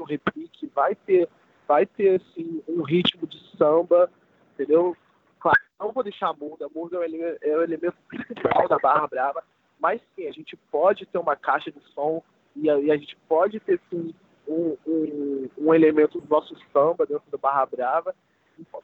um 0.00 0.04
repique, 0.04 0.66
vai 0.74 0.94
ter, 0.94 1.28
vai 1.68 1.84
ter 1.84 2.18
sim 2.34 2.62
um 2.66 2.82
ritmo 2.82 3.26
de 3.26 3.38
samba, 3.58 4.10
entendeu? 4.54 4.96
Claro, 5.38 5.60
não 5.78 5.92
vou 5.92 6.02
deixar 6.02 6.30
a 6.30 6.32
muda. 6.32 6.64
A 6.64 6.70
muda 6.74 6.96
é 6.96 7.00
o 7.00 7.04
elemento, 7.04 7.38
é 7.42 7.56
o 7.56 7.62
elemento 7.62 7.96
principal 8.08 8.66
da 8.66 8.78
Barra 8.78 9.06
Brava 9.06 9.44
mas 9.82 10.00
sim, 10.14 10.28
a 10.28 10.32
gente 10.32 10.56
pode 10.70 11.04
ter 11.06 11.18
uma 11.18 11.34
caixa 11.34 11.72
de 11.72 11.80
som 11.92 12.22
e 12.54 12.70
a, 12.70 12.78
e 12.78 12.92
a 12.92 12.96
gente 12.96 13.16
pode 13.28 13.58
ter 13.58 13.80
sim 13.90 14.14
um, 14.46 14.76
um, 14.86 15.48
um, 15.58 15.74
elemento 15.74 16.20
do 16.20 16.28
nosso 16.28 16.56
samba 16.72 17.04
dentro 17.04 17.28
do 17.28 17.36
Barra 17.36 17.66
Brava, 17.66 18.14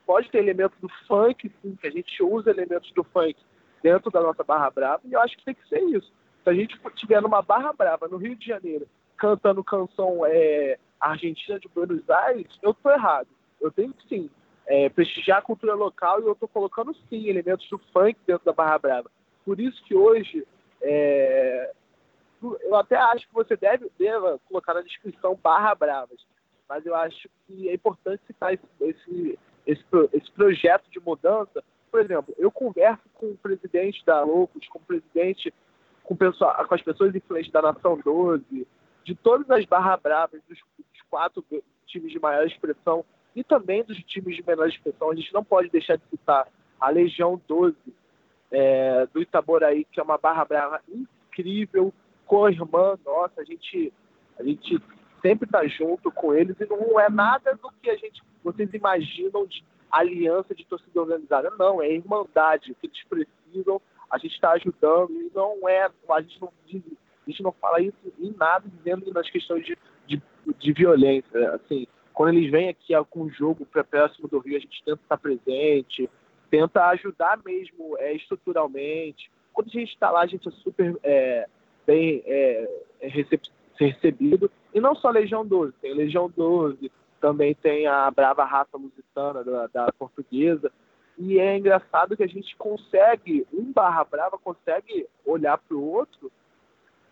pode 0.04 0.28
ter 0.28 0.38
elementos 0.38 0.76
do 0.80 0.88
funk, 1.06 1.52
sim, 1.62 1.76
que 1.76 1.86
a 1.86 1.90
gente 1.90 2.20
usa 2.20 2.50
elementos 2.50 2.90
do 2.92 3.04
funk 3.04 3.36
dentro 3.82 4.10
da 4.10 4.20
nossa 4.20 4.42
Barra 4.42 4.70
Brava, 4.70 5.02
e 5.04 5.12
eu 5.12 5.20
acho 5.20 5.36
que 5.36 5.44
tem 5.44 5.54
que 5.54 5.68
ser 5.68 5.80
isso. 5.80 6.12
Se 6.42 6.50
a 6.50 6.54
gente 6.54 6.78
estiver 6.94 7.20
numa 7.22 7.42
Barra 7.42 7.72
Brava, 7.72 8.08
no 8.08 8.16
Rio 8.16 8.36
de 8.36 8.46
Janeiro, 8.46 8.88
cantando 9.16 9.62
canção 9.64 10.24
é, 10.26 10.78
argentina 11.00 11.58
de 11.58 11.68
Buenos 11.68 12.08
Aires, 12.08 12.58
eu 12.62 12.70
estou 12.70 12.92
errado. 12.92 13.28
Eu 13.60 13.70
tenho 13.70 13.92
que 13.92 14.08
sim 14.08 14.30
é, 14.66 14.88
prestigiar 14.88 15.38
a 15.38 15.42
cultura 15.42 15.74
local 15.74 16.20
e 16.20 16.24
eu 16.24 16.32
estou 16.32 16.48
colocando 16.48 16.94
sim 17.08 17.28
elementos 17.28 17.68
do 17.68 17.78
funk 17.92 18.18
dentro 18.26 18.44
da 18.44 18.52
Barra 18.52 18.78
Brava. 18.78 19.10
Por 19.44 19.58
isso 19.58 19.82
que 19.84 19.94
hoje 19.94 20.46
é, 20.82 21.72
eu 22.42 22.76
até 22.76 22.96
acho 22.96 23.26
que 23.26 23.34
você 23.34 23.56
deve 23.56 23.90
deva 23.98 24.38
colocar 24.46 24.74
na 24.74 24.82
descrição 24.82 25.38
barra 25.42 25.74
bravas, 25.74 26.20
mas 26.68 26.84
eu 26.86 26.94
acho 26.94 27.28
que 27.46 27.68
é 27.68 27.74
importante 27.74 28.22
citar 28.26 28.54
esse, 28.54 28.64
esse, 28.80 29.38
esse, 29.66 29.84
esse 30.12 30.30
projeto 30.32 30.88
de 30.90 31.00
mudança. 31.00 31.64
Por 31.90 32.00
exemplo, 32.00 32.34
eu 32.38 32.50
converso 32.50 33.02
com 33.14 33.26
o 33.26 33.36
presidente 33.36 34.04
da 34.04 34.22
Loucos, 34.22 34.66
com 34.68 34.78
o 34.78 34.82
presidente, 34.82 35.52
com, 36.04 36.16
pessoa, 36.16 36.64
com 36.66 36.74
as 36.74 36.82
pessoas 36.82 37.14
influentes 37.14 37.50
da 37.50 37.62
Nação 37.62 37.98
12, 38.04 38.66
de 39.04 39.14
todas 39.14 39.50
as 39.50 39.64
barra 39.64 39.96
bravas, 39.96 40.40
dos, 40.48 40.58
dos 40.76 41.02
quatro 41.08 41.44
times 41.86 42.12
de 42.12 42.20
maior 42.20 42.46
expressão 42.46 43.04
e 43.34 43.42
também 43.42 43.82
dos 43.82 43.98
times 44.04 44.36
de 44.36 44.44
menor 44.46 44.68
expressão. 44.68 45.10
A 45.10 45.14
gente 45.14 45.32
não 45.32 45.44
pode 45.44 45.70
deixar 45.70 45.96
de 45.96 46.04
citar 46.10 46.46
a 46.80 46.90
Legião 46.90 47.40
12, 47.48 47.76
é, 48.50 49.06
do 49.12 49.20
Itaboraí, 49.20 49.84
que 49.84 50.00
é 50.00 50.02
uma 50.02 50.18
barra 50.18 50.44
brava 50.44 50.80
incrível, 50.88 51.92
com 52.26 52.44
a 52.44 52.50
irmã 52.50 52.98
nossa, 53.04 53.40
a 53.40 53.44
gente, 53.44 53.92
a 54.38 54.42
gente 54.42 54.80
sempre 55.22 55.46
estar 55.46 55.60
tá 55.60 55.66
junto 55.66 56.10
com 56.12 56.34
eles 56.34 56.56
e 56.60 56.66
não 56.66 56.98
é 57.00 57.08
nada 57.08 57.54
do 57.56 57.70
que 57.82 57.90
a 57.90 57.96
gente, 57.96 58.22
vocês 58.42 58.72
imaginam 58.72 59.46
de 59.46 59.64
aliança 59.90 60.54
de 60.54 60.64
torcida 60.64 61.00
organizada. 61.00 61.50
Não, 61.58 61.82
é 61.82 61.92
irmandade. 61.92 62.72
O 62.72 62.74
que 62.74 62.86
eles 62.86 63.04
precisam, 63.04 63.80
a 64.10 64.18
gente 64.18 64.34
está 64.34 64.52
ajudando 64.52 65.12
e 65.12 65.30
não 65.34 65.68
é, 65.68 65.90
a 66.10 66.20
gente 66.20 66.40
não 66.40 66.52
diz, 66.66 66.82
a 67.26 67.30
gente 67.30 67.42
não 67.42 67.52
fala 67.52 67.80
isso 67.80 67.96
em 68.18 68.34
nada 68.36 68.68
dizendo 68.68 69.12
nas 69.12 69.28
questões 69.30 69.64
de, 69.64 69.76
de, 70.06 70.22
de 70.58 70.72
violência. 70.72 71.54
Assim, 71.54 71.86
quando 72.12 72.36
eles 72.36 72.50
vêm 72.50 72.68
aqui 72.68 72.94
com 73.10 73.22
o 73.22 73.30
jogo 73.30 73.66
próximo 73.66 74.28
do 74.28 74.38
Rio, 74.38 74.56
a 74.56 74.60
gente 74.60 74.82
tenta 74.84 75.00
estar 75.02 75.16
presente, 75.16 76.08
tenta 76.50 76.86
ajudar 76.88 77.40
mesmo 77.44 77.96
é, 77.98 78.14
estruturalmente. 78.14 79.30
Quando 79.52 79.68
a 79.68 79.70
gente 79.70 79.92
está 79.92 80.10
lá, 80.10 80.22
a 80.22 80.26
gente 80.26 80.48
é 80.48 80.52
super 80.52 80.98
é, 81.02 81.48
bem 81.86 82.22
é 82.26 82.68
recebido. 83.78 84.50
E 84.74 84.80
não 84.80 84.94
só 84.94 85.10
Legião 85.10 85.46
12, 85.46 85.72
tem 85.80 85.94
Legião 85.94 86.30
12, 86.34 86.90
também 87.20 87.54
tem 87.54 87.86
a 87.86 88.10
Brava 88.10 88.44
Raça 88.44 88.76
Lusitana 88.76 89.44
da, 89.44 89.66
da 89.66 89.92
portuguesa. 89.92 90.70
E 91.18 91.38
é 91.38 91.56
engraçado 91.56 92.16
que 92.16 92.22
a 92.22 92.28
gente 92.28 92.54
consegue, 92.56 93.46
um 93.52 93.72
barra 93.72 94.04
brava 94.04 94.38
consegue 94.38 95.06
olhar 95.26 95.58
para 95.58 95.76
o 95.76 95.84
outro 95.84 96.30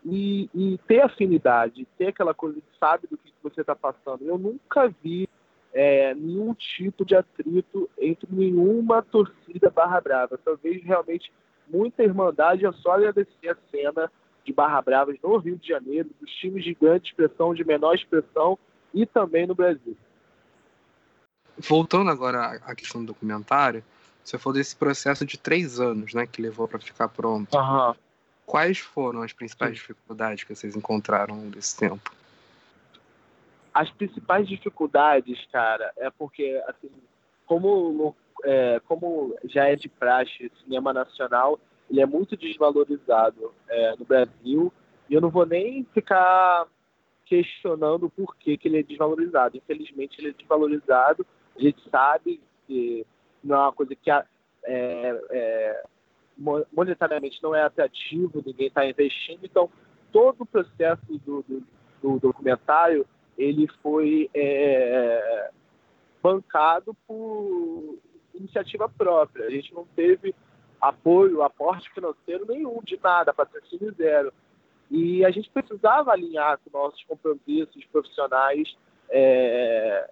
e, 0.05 0.49
e, 0.55 0.77
ter 0.87 1.01
afinidade, 1.01 1.85
ter 1.97 2.07
aquela 2.07 2.33
coisa 2.33 2.61
que 2.61 2.79
sabe 2.79 3.07
do 3.07 3.17
que 3.17 3.33
você 3.43 3.61
está 3.61 3.75
passando. 3.75 4.23
Eu 4.23 4.37
nunca 4.37 4.87
vi 5.03 5.27
é, 5.73 6.13
nenhum 6.15 6.53
tipo 6.53 7.03
de 7.03 7.15
atrito 7.15 7.89
entre 7.99 8.27
nenhuma 8.31 9.01
torcida 9.01 9.69
barra 9.69 9.99
brava. 9.99 10.39
Só 10.41 10.55
vejo 10.55 10.85
realmente 10.85 11.29
muita 11.67 12.01
irmandade. 12.01 12.65
É 12.65 12.71
só 12.71 12.91
agradecer 12.91 13.49
a 13.49 13.57
cena 13.69 14.09
de 14.45 14.53
Barra 14.53 14.81
Bravas 14.81 15.17
no 15.21 15.35
Rio 15.37 15.57
de 15.57 15.67
Janeiro, 15.67 16.09
dos 16.21 16.31
times 16.35 16.63
de 16.63 16.73
grande 16.73 17.09
expressão, 17.09 17.53
de 17.53 17.65
menor 17.65 17.93
expressão 17.93 18.57
e 18.93 19.05
também 19.05 19.45
no 19.45 19.55
Brasil. 19.55 19.95
Voltando 21.57 22.11
agora 22.11 22.59
à 22.65 22.75
questão 22.75 23.01
do 23.01 23.07
documentário, 23.07 23.83
você 24.23 24.37
falou 24.37 24.57
desse 24.57 24.75
processo 24.75 25.25
de 25.25 25.37
três 25.37 25.79
anos, 25.79 26.13
né, 26.13 26.27
que 26.27 26.41
levou 26.41 26.67
para 26.67 26.79
ficar 26.79 27.07
pronto. 27.07 27.55
Uhum. 27.57 27.95
Quais 28.45 28.77
foram 28.77 29.21
as 29.21 29.33
principais 29.33 29.75
dificuldades 29.75 30.43
que 30.43 30.55
vocês 30.55 30.75
encontraram 30.75 31.35
nesse 31.35 31.77
tempo? 31.77 32.11
As 33.73 33.89
principais 33.91 34.47
dificuldades, 34.47 35.45
cara, 35.51 35.91
é 35.97 36.09
porque, 36.09 36.61
assim, 36.67 36.91
como, 37.45 38.15
é, 38.43 38.81
como 38.87 39.35
já 39.45 39.65
é 39.65 39.75
de 39.75 39.87
praxe, 39.87 40.51
cinema 40.63 40.93
nacional, 40.93 41.59
ele 41.89 42.01
é 42.01 42.05
muito 42.05 42.35
desvalorizado 42.35 43.53
é, 43.69 43.95
no 43.97 44.05
Brasil, 44.05 44.73
e 45.09 45.13
eu 45.13 45.21
não 45.21 45.29
vou 45.29 45.45
nem 45.45 45.85
ficar 45.93 46.67
questionando 47.27 48.09
por 48.09 48.35
que, 48.37 48.57
que 48.57 48.67
ele 48.67 48.79
é 48.79 48.83
desvalorizado. 48.83 49.57
Infelizmente, 49.57 50.19
ele 50.19 50.29
é 50.29 50.33
desvalorizado. 50.33 51.25
A 51.55 51.61
gente 51.61 51.81
sabe 51.89 52.41
que 52.65 53.05
não 53.43 53.55
é 53.55 53.59
uma 53.59 53.73
coisa 53.73 53.95
que 53.95 54.09
é, 54.09 54.25
é, 54.65 55.83
monetariamente 56.71 57.41
não 57.41 57.55
é 57.55 57.63
atrativo, 57.63 58.43
ninguém 58.45 58.67
está 58.67 58.85
investindo. 58.85 59.39
Então, 59.43 59.69
todo 60.11 60.41
o 60.41 60.45
processo 60.45 61.05
do, 61.25 61.43
do, 61.43 61.63
do 62.01 62.19
documentário 62.19 63.05
ele 63.37 63.67
foi 63.83 64.29
é, 64.33 65.51
bancado 66.21 66.95
por 67.07 67.97
iniciativa 68.33 68.89
própria. 68.89 69.45
A 69.45 69.49
gente 69.49 69.73
não 69.73 69.85
teve 69.95 70.33
apoio, 70.81 71.43
aporte 71.43 71.91
financeiro 71.93 72.45
nenhum, 72.47 72.79
de 72.83 72.99
nada, 73.01 73.33
patrocínio 73.33 73.93
zero. 73.93 74.33
E 74.89 75.25
a 75.25 75.31
gente 75.31 75.49
precisava 75.49 76.11
alinhar 76.11 76.59
com 76.59 76.77
nossos 76.77 77.03
compromissos 77.03 77.83
profissionais 77.91 78.75
é, 79.09 80.09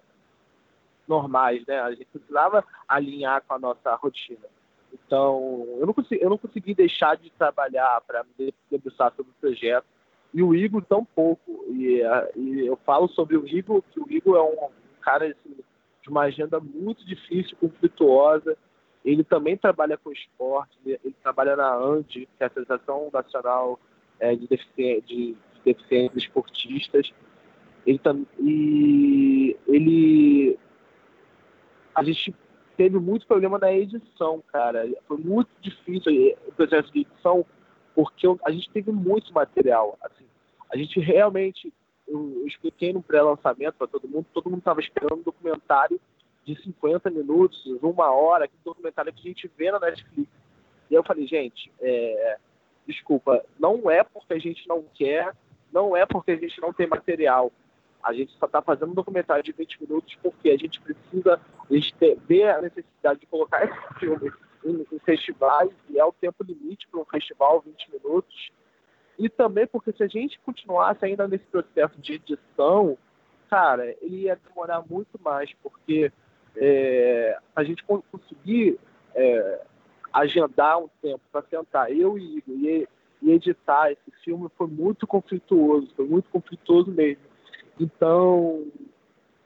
normais, 1.08 1.64
né? 1.66 1.80
A 1.80 1.90
gente 1.90 2.06
precisava 2.06 2.64
alinhar 2.86 3.42
com 3.46 3.54
a 3.54 3.58
nossa 3.58 3.94
rotina. 3.94 4.46
Então, 4.92 5.66
eu 5.78 5.86
não 5.86 5.94
consegui, 5.94 6.22
eu 6.22 6.30
não 6.30 6.38
consegui 6.38 6.74
deixar 6.74 7.16
de 7.16 7.30
trabalhar 7.30 8.00
para 8.06 8.24
me 8.38 8.52
debruçar 8.70 9.12
sobre 9.14 9.32
o 9.32 9.40
projeto. 9.40 9.86
E 10.32 10.42
o 10.42 10.54
Igor 10.54 10.82
tão 10.84 11.04
pouco. 11.04 11.64
E, 11.68 12.02
e, 12.36 12.66
eu 12.66 12.76
falo 12.84 13.08
sobre 13.08 13.36
o 13.36 13.46
Igor, 13.46 13.82
que 13.92 14.00
o 14.00 14.10
Igor 14.10 14.36
é 14.36 14.42
um, 14.42 14.70
cara 15.00 15.26
assim, 15.26 15.56
de 16.02 16.08
uma 16.08 16.22
agenda 16.22 16.60
muito 16.60 17.04
difícil, 17.06 17.56
conflituosa. 17.58 18.56
Ele 19.04 19.22
também 19.22 19.56
trabalha 19.56 19.96
com 19.96 20.10
esporte, 20.10 20.76
ele, 20.84 21.14
trabalha 21.22 21.54
na 21.54 21.74
ANDI, 21.76 22.26
que 22.26 22.42
é 22.42 22.44
a 22.44 22.46
Associação 22.48 23.08
Nacional 23.12 23.78
é, 24.20 24.34
de, 24.34 24.46
defici 24.46 25.02
de, 25.02 25.02
de 25.06 25.36
Deficientes 25.64 26.16
Esportistas. 26.16 27.12
Ele, 27.86 28.00
e 28.40 29.56
ele 29.66 30.58
a 31.94 32.02
gente 32.02 32.34
teve 32.76 32.98
muito 32.98 33.26
problema 33.26 33.58
na 33.58 33.72
edição, 33.72 34.42
cara. 34.52 34.86
Foi 35.08 35.16
muito 35.16 35.48
difícil 35.60 36.12
o 36.46 36.52
processo 36.52 36.92
de 36.92 37.00
edição, 37.00 37.44
porque 37.94 38.26
a 38.44 38.50
gente 38.50 38.70
teve 38.70 38.92
muito 38.92 39.32
material. 39.32 39.96
Assim, 40.02 40.26
a 40.70 40.76
gente 40.76 41.00
realmente, 41.00 41.72
eu, 42.06 42.40
eu 42.40 42.46
expliquei 42.46 42.92
no 42.92 43.02
pré-lançamento 43.02 43.74
para 43.74 43.86
todo 43.86 44.08
mundo, 44.08 44.26
todo 44.34 44.50
mundo 44.50 44.58
estava 44.58 44.80
esperando 44.80 45.20
um 45.20 45.22
documentário 45.22 45.98
de 46.44 46.54
50 46.62 47.10
minutos, 47.10 47.64
uma 47.82 48.10
hora, 48.12 48.44
aquele 48.44 48.60
documentário 48.64 49.12
que 49.12 49.20
a 49.20 49.30
gente 49.32 49.50
vê 49.56 49.70
na 49.70 49.80
Netflix. 49.80 50.30
E 50.90 50.94
eu 50.94 51.02
falei, 51.02 51.26
gente, 51.26 51.72
é, 51.80 52.38
desculpa, 52.86 53.44
não 53.58 53.90
é 53.90 54.02
porque 54.04 54.34
a 54.34 54.38
gente 54.38 54.66
não 54.68 54.84
quer, 54.94 55.34
não 55.72 55.96
é 55.96 56.06
porque 56.06 56.30
a 56.32 56.36
gente 56.36 56.60
não 56.60 56.72
tem 56.72 56.86
material. 56.86 57.52
A 58.02 58.12
gente 58.12 58.32
só 58.38 58.46
está 58.46 58.62
fazendo 58.62 58.92
um 58.92 58.94
documentário 58.94 59.42
de 59.42 59.52
20 59.52 59.82
minutos 59.82 60.16
porque 60.22 60.50
a 60.50 60.56
gente 60.56 60.80
precisa 60.80 61.40
a 61.68 61.74
gente 61.74 61.94
a 62.44 62.62
necessidade 62.62 63.20
de 63.20 63.26
colocar 63.26 63.64
esse 63.66 63.98
filme 63.98 64.32
em, 64.64 64.86
em 64.92 64.98
festivais, 65.00 65.70
e 65.88 65.98
é 65.98 66.04
o 66.04 66.12
tempo 66.12 66.44
limite 66.44 66.86
para 66.88 67.00
um 67.00 67.04
festival, 67.04 67.60
20 67.60 67.92
minutos. 67.92 68.50
E 69.18 69.28
também 69.28 69.66
porque 69.66 69.92
se 69.92 70.02
a 70.02 70.06
gente 70.06 70.38
continuasse 70.40 71.04
ainda 71.04 71.26
nesse 71.26 71.44
processo 71.44 71.98
de 72.00 72.14
edição, 72.14 72.98
cara, 73.48 73.94
ele 74.02 74.22
ia 74.22 74.36
demorar 74.36 74.84
muito 74.88 75.18
mais, 75.22 75.52
porque 75.62 76.12
é, 76.56 77.38
a 77.54 77.64
gente 77.64 77.84
conseguir 77.84 78.78
é, 79.14 79.60
agendar 80.16 80.78
um 80.78 80.88
tempo 81.02 81.20
para 81.30 81.42
sentar, 81.42 81.92
eu 81.92 82.18
e 82.18 82.38
Igor, 82.38 82.54
e, 82.56 82.88
e 83.20 83.30
editar 83.32 83.92
esse 83.92 84.10
filme 84.24 84.48
foi 84.56 84.66
muito 84.66 85.06
conflituoso, 85.06 85.92
foi 85.94 86.06
muito 86.06 86.30
conflituoso 86.30 86.90
mesmo. 86.90 87.22
Então, 87.78 88.64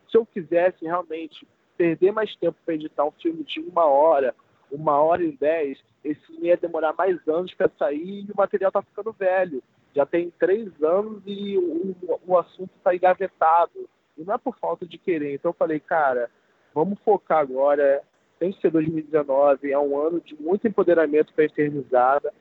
se 0.09 0.16
eu 0.16 0.24
quisesse 0.24 0.85
realmente 0.85 1.46
perder 1.76 2.12
mais 2.12 2.35
tempo 2.37 2.56
para 2.64 2.74
editar 2.74 3.04
um 3.04 3.11
filme 3.11 3.42
de 3.42 3.59
uma 3.61 3.85
hora, 3.85 4.35
uma 4.70 5.00
hora 5.00 5.24
e 5.24 5.33
dez, 5.33 5.78
esse 6.04 6.20
filme 6.26 6.46
ia 6.46 6.56
demorar 6.56 6.92
mais 6.92 7.16
anos 7.26 7.52
para 7.54 7.70
sair 7.76 8.26
e 8.28 8.30
o 8.30 8.37
material 8.37 8.68
está 8.68 8.83
ficando 8.83 9.12
velho. 9.12 9.62
Já 9.94 10.06
tem 10.06 10.30
três 10.38 10.70
anos 10.83 11.20
e 11.26 11.59
o, 11.59 11.96
o 12.26 12.38
assunto 12.38 12.70
está 12.76 12.94
engavetado. 12.94 13.88
E 14.16 14.22
não 14.22 14.35
é 14.35 14.38
por 14.38 14.56
falta 14.59 14.87
de 14.87 14.96
querer. 14.98 15.35
Então 15.35 15.48
eu 15.48 15.54
falei, 15.54 15.80
cara, 15.80 16.30
vamos 16.72 16.98
focar 17.00 17.38
agora. 17.38 18.02
Tem 18.40 18.50
que 18.53 18.61
ser 18.61 18.70
2019, 18.72 19.70
é 19.70 19.79
um 19.79 19.96
ano 19.96 20.20
de 20.20 20.35
muito 20.35 20.66
empoderamento 20.66 21.33
para 21.33 21.44
a 21.44 21.46
eternizada. 21.46 22.33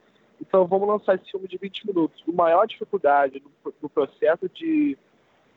Então 0.42 0.66
vamos 0.66 0.88
lançar 0.88 1.16
esse 1.16 1.30
filme 1.30 1.48
de 1.48 1.58
20 1.58 1.86
minutos. 1.86 2.24
A 2.28 2.32
maior 2.32 2.66
dificuldade 2.66 3.44
do 3.80 3.90
processo 3.90 4.50
de 4.50 4.98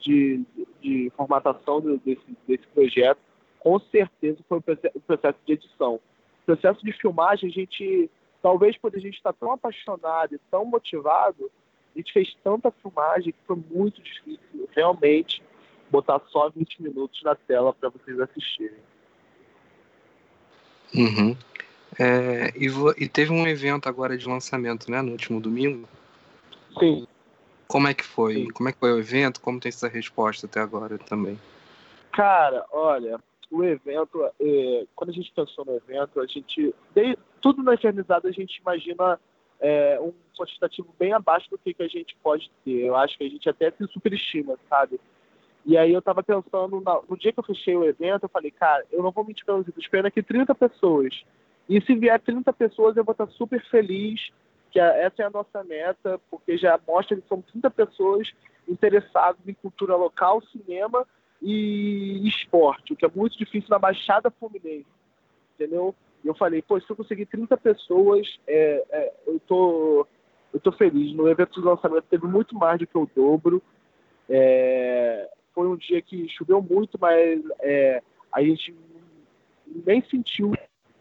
de, 0.02 0.44
de 0.81 1.12
formatação 1.16 1.81
desse, 1.81 2.37
desse 2.46 2.66
projeto, 2.68 3.20
com 3.61 3.78
certeza 3.78 4.38
foi 4.48 4.59
o 4.59 5.00
processo 5.00 5.38
de 5.46 5.52
edição. 5.52 5.94
O 5.94 6.44
processo 6.44 6.85
de 6.85 6.92
filmagem, 6.92 7.48
a 7.48 7.52
gente, 7.52 8.11
talvez 8.42 8.76
por 8.76 8.94
a 8.94 8.98
gente 8.98 9.16
estar 9.16 9.33
tão 9.33 9.52
apaixonado 9.52 10.35
e 10.35 10.40
tão 10.50 10.64
motivado, 10.64 11.50
a 11.94 11.98
gente 11.98 12.12
fez 12.12 12.35
tanta 12.42 12.70
filmagem 12.70 13.33
que 13.33 13.38
foi 13.46 13.57
muito 13.70 14.02
difícil, 14.02 14.68
realmente, 14.74 15.42
botar 15.90 16.20
só 16.28 16.48
20 16.50 16.83
minutos 16.83 17.22
na 17.22 17.35
tela 17.35 17.72
para 17.72 17.90
vocês 17.90 18.18
assistirem. 18.18 18.78
Uhum. 20.94 21.37
É, 21.98 22.52
e, 22.57 22.66
e, 23.02 23.09
teve 23.09 23.33
um 23.33 23.46
evento 23.46 23.88
agora 23.88 24.16
de 24.16 24.26
lançamento, 24.26 24.90
né, 24.90 25.02
no 25.02 25.12
último 25.12 25.40
domingo? 25.40 25.88
Sim. 26.78 27.07
Como 27.68 27.88
é 27.88 27.94
que 27.94 28.05
foi? 28.05 28.35
Sim. 28.35 28.48
Como 28.50 28.68
é 28.68 28.72
que 28.72 28.78
foi 28.78 28.92
o 28.92 28.98
evento? 28.98 29.40
Como 29.40 29.61
tem 29.61 29.68
essa 29.68 29.88
resposta 29.88 30.46
até 30.46 30.61
agora 30.61 30.98
também? 30.98 31.38
Cara, 32.12 32.64
olha, 32.70 33.18
o 33.50 33.62
evento, 33.64 34.24
é, 34.40 34.87
quando 34.94 35.11
a 35.11 35.12
gente 35.12 35.33
pensou 35.35 35.64
no 35.64 35.76
evento, 35.76 36.20
a 36.20 36.26
gente, 36.26 36.74
de, 36.94 37.18
tudo 37.40 37.62
na 37.62 37.74
eternizada 37.74 38.28
a 38.28 38.33
gente 38.33 38.57
imagina 38.57 39.20
é, 39.61 39.98
um 40.00 40.12
quantitativo 40.37 40.94
bem 40.98 41.12
abaixo 41.12 41.48
do 41.50 41.59
que, 41.59 41.74
que 41.74 41.83
a 41.83 41.88
gente 41.88 42.16
pode 42.22 42.50
ter. 42.64 42.87
Eu 42.87 42.96
acho 42.96 43.16
que 43.16 43.24
a 43.24 43.28
gente 43.28 43.48
até 43.48 43.70
se 43.70 43.87
superestima, 43.88 44.59
sabe? 44.68 44.98
E 45.64 45.77
aí 45.77 45.92
eu 45.92 46.03
tava 46.03 46.22
pensando, 46.22 46.83
no 47.09 47.16
dia 47.16 47.33
que 47.33 47.38
eu 47.38 47.44
fechei 47.44 47.77
o 47.77 47.85
evento, 47.85 48.25
eu 48.25 48.29
falei, 48.29 48.51
cara, 48.51 48.85
eu 48.90 49.03
não 49.03 49.12
vou 49.12 49.25
mentir 49.25 49.44
pra 49.44 49.55
vocês, 49.55 49.77
espero 49.79 50.09
aqui 50.09 50.22
30 50.22 50.55
pessoas. 50.55 51.22
E 51.68 51.81
se 51.81 51.94
vier 51.94 52.18
30 52.20 52.53
pessoas, 52.53 52.96
eu 52.96 53.05
vou 53.05 53.12
estar 53.12 53.29
super 53.29 53.62
feliz 53.70 54.20
que 54.72 54.81
essa 54.81 55.22
é 55.22 55.27
a 55.27 55.31
nossa 55.31 55.62
meta, 55.62 56.18
porque 56.31 56.57
já 56.57 56.81
mostra 56.88 57.16
que 57.16 57.29
são 57.29 57.42
30 57.42 57.70
pessoas 57.70 58.33
interessados 58.66 59.46
em 59.46 59.53
cultura 59.53 59.94
local, 59.94 60.42
cinema 60.46 61.07
e 61.42 62.27
esporte, 62.27 62.92
o 62.92 62.96
que 62.96 63.05
é 63.05 63.11
muito 63.14 63.37
difícil 63.37 63.68
na 63.68 63.79
Baixada 63.79 64.31
Fluminense, 64.31 64.87
entendeu? 65.55 65.94
E 66.25 66.29
eu 66.29 66.35
falei, 66.35 66.62
pô, 66.62 66.81
se 66.81 66.88
eu 66.88 66.96
conseguir 66.96 67.27
30 67.27 67.57
pessoas, 67.57 68.27
é, 68.46 68.85
é, 68.90 69.12
eu, 69.27 69.40
tô, 69.40 70.07
eu 70.55 70.61
tô 70.61 70.72
feliz. 70.72 71.14
No 71.14 71.29
evento 71.29 71.61
de 71.61 71.66
lançamento 71.66 72.05
teve 72.09 72.27
muito 72.27 72.55
mais 72.55 72.79
do 72.79 72.87
que 72.87 72.96
o 72.96 73.09
dobro. 73.14 73.61
É, 74.31 75.29
foi 75.54 75.68
um 75.68 75.76
dia 75.76 76.00
que 76.02 76.28
choveu 76.28 76.60
muito, 76.62 76.98
mas 77.00 77.42
é, 77.60 78.02
a 78.32 78.42
gente 78.42 78.74
nem 79.86 80.02
sentiu, 80.08 80.52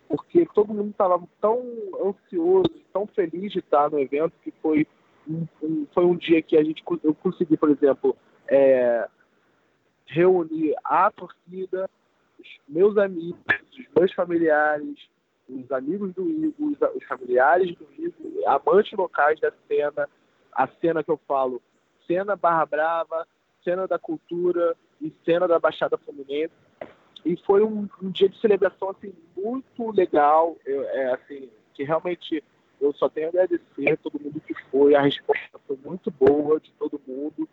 porque 0.08 0.46
todo 0.54 0.74
mundo 0.74 0.92
estava 0.92 1.22
tão 1.40 1.62
ansioso, 2.06 2.70
tão 2.94 3.08
feliz 3.08 3.52
de 3.52 3.60
estar 3.60 3.90
no 3.90 4.00
evento, 4.00 4.34
que 4.44 4.52
foi 4.62 4.88
um, 5.28 5.48
um, 5.62 5.88
foi 5.94 6.06
um 6.06 6.16
dia 6.16 6.42
que 6.42 6.58
a 6.58 6.64
gente 6.64 6.84
eu 7.04 7.14
consegui, 7.16 7.58
por 7.58 7.70
exemplo, 7.70 8.16
é, 8.48 9.08
reunir 10.06 10.76
a 10.84 11.10
torcida, 11.12 11.90
meus 12.68 12.98
amigos, 12.98 13.40
os 13.78 13.86
meus 13.96 14.14
familiares, 14.14 14.98
os 15.48 15.72
amigos 15.72 16.14
do 16.14 16.30
Igor, 16.30 16.74
os, 16.96 17.06
familiares 17.06 17.76
do 17.76 17.88
Igor, 17.98 18.50
amantes 18.50 18.92
locais 18.94 19.40
da 19.40 19.52
cena, 19.68 20.10
a 20.52 20.68
cena 20.68 21.04
que 21.04 21.12
eu 21.12 21.20
falo, 21.28 21.62
cena 22.08 22.36
Barra 22.36 22.66
Brava, 22.66 23.28
cena 23.64 23.88
da 23.88 24.00
cultura 24.00 24.76
e 25.00 25.14
cena 25.26 25.48
da 25.48 25.60
Baixada 25.60 25.98
Fluminense. 25.98 26.54
E 27.24 27.38
foi 27.46 27.64
um, 27.64 27.88
um 28.02 28.10
dia 28.10 28.30
de 28.30 28.40
celebração 28.40 28.90
assim 28.90 29.14
muito 29.36 29.92
legal, 29.92 30.58
eu, 30.66 30.84
é, 30.84 31.14
assim 31.14 31.50
que 31.74 31.84
realmente 31.84 32.44
eu 32.80 32.94
só 32.94 33.08
tenho 33.08 33.28
a 33.28 33.30
agradecer 33.30 33.92
a 33.92 33.98
todo 33.98 34.20
mundo 34.20 34.42
que 34.42 34.56
foi, 34.70 34.96
a 34.96 35.02
resposta 35.02 35.60
foi 35.68 35.78
muito 35.86 36.10
boa 36.10 36.60
de 36.60 36.72
todo 36.74 37.02
mundo. 37.08 37.48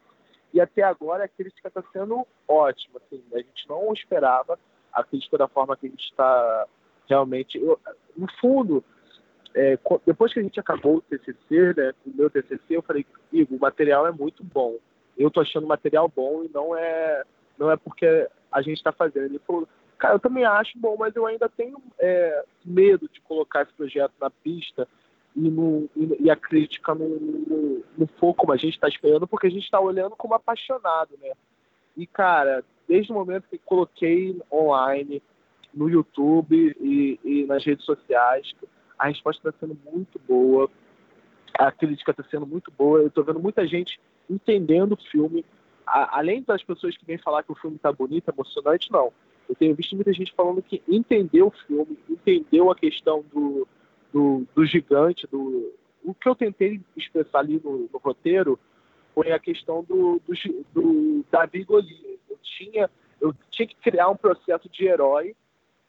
E 0.53 0.61
até 0.61 0.83
agora 0.83 1.25
a 1.25 1.29
crítica 1.29 1.69
está 1.69 1.83
sendo 1.93 2.27
ótima. 2.47 2.99
Assim, 3.05 3.23
a 3.35 3.39
gente 3.39 3.69
não 3.69 3.93
esperava 3.93 4.59
a 4.93 5.05
crítica 5.05 5.37
da 5.37 5.47
forma 5.47 5.77
que 5.77 5.87
a 5.87 5.91
gente 5.91 6.05
está 6.05 6.67
realmente. 7.07 7.59
Eu, 7.59 7.79
no 8.17 8.27
fundo, 8.41 8.83
é, 9.55 9.79
depois 10.07 10.33
que 10.33 10.41
a 10.41 10.43
gente 10.43 10.59
acabou 10.59 10.97
o 10.97 11.01
TCC, 11.03 11.75
né, 11.77 11.93
o 12.07 12.17
meu 12.17 12.31
TCC, 12.31 12.63
eu 12.71 12.83
falei, 12.83 13.05
Igor, 13.33 13.59
o 13.59 13.61
material 13.61 14.07
é 14.07 14.11
muito 14.11 14.43
bom. 14.43 14.77
Eu 15.19 15.31
tô 15.31 15.41
achando 15.41 15.67
material 15.67 16.11
bom 16.15 16.45
e 16.45 16.51
não 16.53 16.77
é, 16.77 17.25
não 17.59 17.71
é 17.71 17.77
porque 17.77 18.29
a 18.53 18.63
gente 18.63 18.77
está 18.77 18.93
fazendo. 18.93 19.25
Ele 19.25 19.41
falou, 19.41 19.69
cara, 19.99 20.15
eu 20.15 20.21
também 20.21 20.45
acho 20.45 20.79
bom, 20.79 20.97
mas 20.99 21.15
eu 21.17 21.27
ainda 21.27 21.49
tenho 21.49 21.83
é, 21.99 22.45
medo 22.65 23.09
de 23.13 23.21
colocar 23.23 23.63
esse 23.63 23.73
projeto 23.73 24.13
na 24.21 24.31
pista 24.31 24.87
e, 25.35 25.51
no, 25.51 25.89
e, 25.97 26.25
e 26.25 26.31
a 26.31 26.37
crítica 26.37 26.95
no, 26.95 27.09
no, 27.09 27.85
no 27.97 28.07
for 28.19 28.35
como 28.35 28.53
a 28.53 28.57
gente 28.57 28.75
está 28.75 28.89
esperando, 28.89 29.27
porque 29.27 29.49
a 29.49 29.51
gente 29.51 29.65
está 29.65 29.81
olhando 29.81 30.17
como 30.17 30.35
apaixonado, 30.35 31.11
né? 31.21 31.33
E, 31.97 32.07
cara, 32.07 32.65
desde 32.87 33.11
o 33.11 33.15
momento 33.15 33.49
que 33.51 33.59
coloquei 33.59 34.41
online, 34.53 35.21
no 35.75 35.89
YouTube 35.89 36.77
e, 36.81 37.21
e 37.25 37.45
nas 37.47 37.65
redes 37.65 37.85
sociais. 37.85 38.53
A 38.99 39.09
resposta 39.09 39.49
está 39.49 39.61
sendo 39.61 39.79
muito 39.91 40.19
boa, 40.27 40.69
a 41.59 41.73
crítica 41.73 42.13
está 42.13 42.23
sendo 42.25 42.47
muito 42.47 42.71
boa. 42.71 43.01
Eu 43.01 43.09
estou 43.09 43.25
vendo 43.25 43.41
muita 43.41 43.67
gente 43.67 44.01
entendendo 44.31 44.93
o 44.93 45.11
filme. 45.11 45.45
A, 45.87 46.19
além 46.19 46.43
das 46.43 46.63
pessoas 46.63 46.97
que 46.97 47.05
vêm 47.05 47.19
falar 47.19 47.43
que 47.43 47.53
o 47.53 47.57
filme 47.57 47.77
está 47.77 47.93
bonito, 47.93 48.31
emocionante, 48.31 48.91
não. 48.93 49.13
Eu 49.49 49.55
tenho 49.55 49.75
visto 49.75 49.95
muita 49.97 50.13
gente 50.13 50.33
falando 50.35 50.63
que 50.63 50.83
entendeu 50.87 51.49
o 51.49 51.67
filme, 51.67 51.99
entendeu 52.09 52.71
a 52.71 52.77
questão 52.77 53.25
do, 53.33 53.67
do, 54.13 54.47
do 54.55 54.65
gigante, 54.65 55.27
do, 55.27 55.75
o 56.05 56.15
que 56.15 56.29
eu 56.29 56.35
tentei 56.35 56.81
expressar 56.97 57.41
ali 57.41 57.61
no, 57.63 57.89
no 57.93 57.99
roteiro 57.99 58.59
foi 59.15 59.33
a 59.33 59.39
questão 59.39 59.83
do, 59.83 60.21
do, 60.27 60.35
do 60.73 61.25
Davi 61.31 61.65
Golias. 61.65 62.19
Eu 62.31 62.39
tinha, 62.43 62.91
eu 63.21 63.35
tinha 63.51 63.67
que 63.67 63.75
criar 63.77 64.09
um 64.09 64.17
processo 64.17 64.69
de 64.69 64.87
herói 64.87 65.35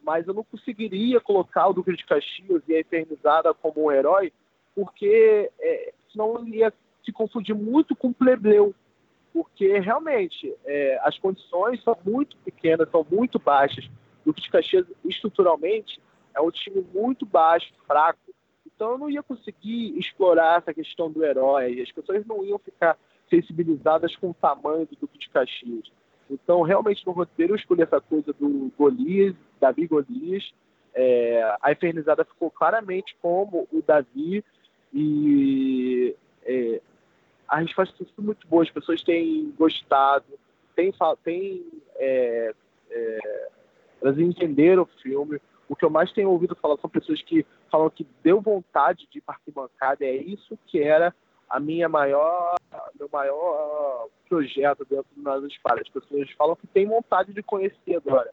mas 0.01 0.27
eu 0.27 0.33
não 0.33 0.43
conseguiria 0.43 1.19
colocar 1.19 1.67
o 1.67 1.73
Duque 1.73 1.95
de 1.95 2.05
Caxias 2.05 2.63
e 2.67 2.75
a 2.75 2.79
Eternizada 2.79 3.53
como 3.53 3.85
um 3.85 3.91
herói, 3.91 4.31
porque 4.79 5.51
é, 5.59 5.93
senão 6.09 6.47
ia 6.47 6.71
se 7.03 7.11
confundir 7.11 7.53
muito 7.53 7.93
com 7.97 8.07
o 8.07 8.13
plebeu, 8.13 8.73
porque 9.33 9.77
realmente 9.79 10.55
é, 10.65 10.97
as 11.03 11.19
condições 11.19 11.83
são 11.83 11.97
muito 12.05 12.37
pequenas, 12.37 12.89
são 12.89 13.05
muito 13.11 13.37
baixas. 13.37 13.89
O 14.25 14.31
de 14.31 14.49
Caxias, 14.49 14.85
estruturalmente, 15.03 16.01
é 16.33 16.39
um 16.39 16.49
time 16.49 16.85
muito 16.93 17.25
baixo, 17.25 17.73
fraco. 17.85 18.19
Então 18.65 18.91
eu 18.91 18.97
não 18.97 19.09
ia 19.09 19.21
conseguir 19.21 19.97
explorar 19.99 20.59
essa 20.59 20.73
questão 20.73 21.11
do 21.11 21.25
herói, 21.25 21.81
as 21.81 21.91
pessoas 21.91 22.25
não 22.25 22.45
iam 22.45 22.57
ficar 22.57 22.97
sensibilizadas 23.29 24.15
com 24.15 24.29
o 24.29 24.33
tamanho 24.33 24.85
do 24.85 24.95
Duque 24.95 25.19
de 25.19 25.29
Caxias. 25.29 25.91
Então, 26.29 26.61
realmente, 26.61 27.05
no 27.05 27.11
roteiro, 27.11 27.53
eu 27.53 27.57
escolhi 27.57 27.81
essa 27.81 27.99
coisa 27.99 28.31
do 28.33 28.71
Golias, 28.77 29.35
Davi 29.59 29.87
Golias. 29.87 30.51
É, 30.93 31.57
a 31.61 31.71
Infernizada 31.71 32.23
ficou 32.23 32.49
claramente 32.49 33.15
como 33.21 33.67
o 33.71 33.81
Davi 33.81 34.43
e 34.93 36.15
é, 36.43 36.81
a 37.47 37.59
resposta 37.59 37.95
tem 37.97 38.07
sido 38.07 38.23
muito 38.23 38.47
boa. 38.47 38.63
As 38.63 38.69
pessoas 38.69 39.03
têm 39.03 39.53
gostado, 39.57 40.25
têm, 40.75 40.93
têm 41.23 41.65
é, 41.95 42.53
é, 42.89 43.49
elas 44.01 44.17
entenderam 44.17 44.83
o 44.83 45.01
filme. 45.01 45.39
O 45.67 45.75
que 45.75 45.85
eu 45.85 45.89
mais 45.89 46.11
tenho 46.11 46.29
ouvido 46.29 46.55
falar 46.55 46.77
são 46.79 46.89
pessoas 46.89 47.21
que 47.21 47.45
falam 47.69 47.89
que 47.89 48.05
deu 48.23 48.41
vontade 48.41 49.07
de 49.11 49.19
ir 49.19 49.21
para. 49.21 49.37
É 50.01 50.15
isso 50.15 50.57
que 50.65 50.81
era 50.81 51.13
a 51.47 51.59
minha 51.59 51.89
maior, 51.89 52.55
meu 52.97 53.09
maior 53.11 54.07
projeto 54.27 54.85
dentro 54.89 55.07
do 55.15 55.21
Nós 55.21 55.43
Espalha. 55.43 55.81
As 55.81 55.89
pessoas 55.89 56.29
falam 56.31 56.55
que 56.55 56.67
tem 56.67 56.87
vontade 56.87 57.33
de 57.33 57.43
conhecer 57.43 57.95
agora. 57.95 58.31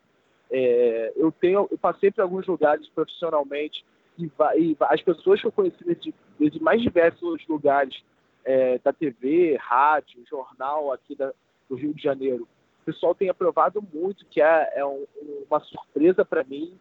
É, 0.51 1.13
eu 1.17 1.33
tenho, 1.33 1.67
eu 1.71 1.79
passei 1.79 2.11
por 2.11 2.23
alguns 2.23 2.47
lugares 2.47 2.89
profissionalmente 2.91 3.85
e, 4.19 4.31
e 4.57 4.77
as 4.81 5.03
pessoas 5.03 5.41
que 5.41 5.47
eu 5.47 5.53
conheci 5.53 5.85
desde, 5.85 6.15
desde 6.39 6.63
mais 6.63 6.81
diversos 6.81 7.47
lugares 7.49 8.03
é, 8.45 8.79
da 8.79 8.93
TV, 8.93 9.57
rádio, 9.61 10.25
jornal 10.29 10.93
aqui 10.93 11.15
da, 11.15 11.33
do 11.69 11.75
Rio 11.75 11.93
de 11.93 12.03
Janeiro, 12.03 12.49
o 12.83 12.85
pessoal 12.85 13.15
tem 13.15 13.29
aprovado 13.29 13.83
muito, 13.93 14.25
que 14.27 14.41
é, 14.41 14.73
é 14.77 14.87
um, 14.87 15.05
uma 15.49 15.61
surpresa 15.61 16.25
para 16.25 16.45
mim 16.45 16.79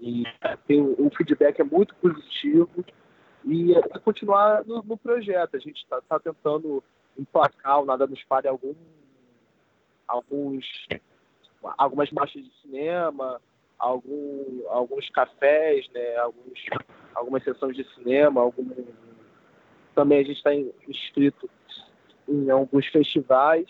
e 0.00 0.24
tem, 0.66 0.80
o 0.80 1.10
feedback 1.16 1.60
é 1.60 1.64
muito 1.64 1.94
positivo 1.96 2.84
e 3.44 3.72
é 3.72 3.80
continuar 4.00 4.64
no, 4.64 4.82
no, 4.82 4.96
projeto. 4.96 5.56
A 5.56 5.60
gente 5.60 5.82
está 5.82 6.00
tá 6.02 6.18
tentando 6.18 6.82
emplacar 7.16 7.80
o 7.80 7.84
Nada 7.84 8.06
nos 8.06 8.22
Pare 8.24 8.48
algum, 8.48 8.74
alguns, 10.06 10.66
algumas 11.78 12.10
marchas 12.10 12.44
de 12.44 12.52
cinema, 12.60 13.40
algum, 13.78 14.62
alguns 14.68 15.08
cafés, 15.10 15.86
né, 15.94 16.16
alguns, 16.16 16.60
algumas 17.14 17.44
sessões 17.44 17.76
de 17.76 17.84
cinema, 17.94 18.40
algum, 18.40 18.64
também 19.94 20.20
a 20.20 20.22
gente 20.22 20.36
está 20.36 20.54
inscrito 20.54 21.48
em 22.28 22.50
alguns 22.50 22.86
festivais. 22.86 23.66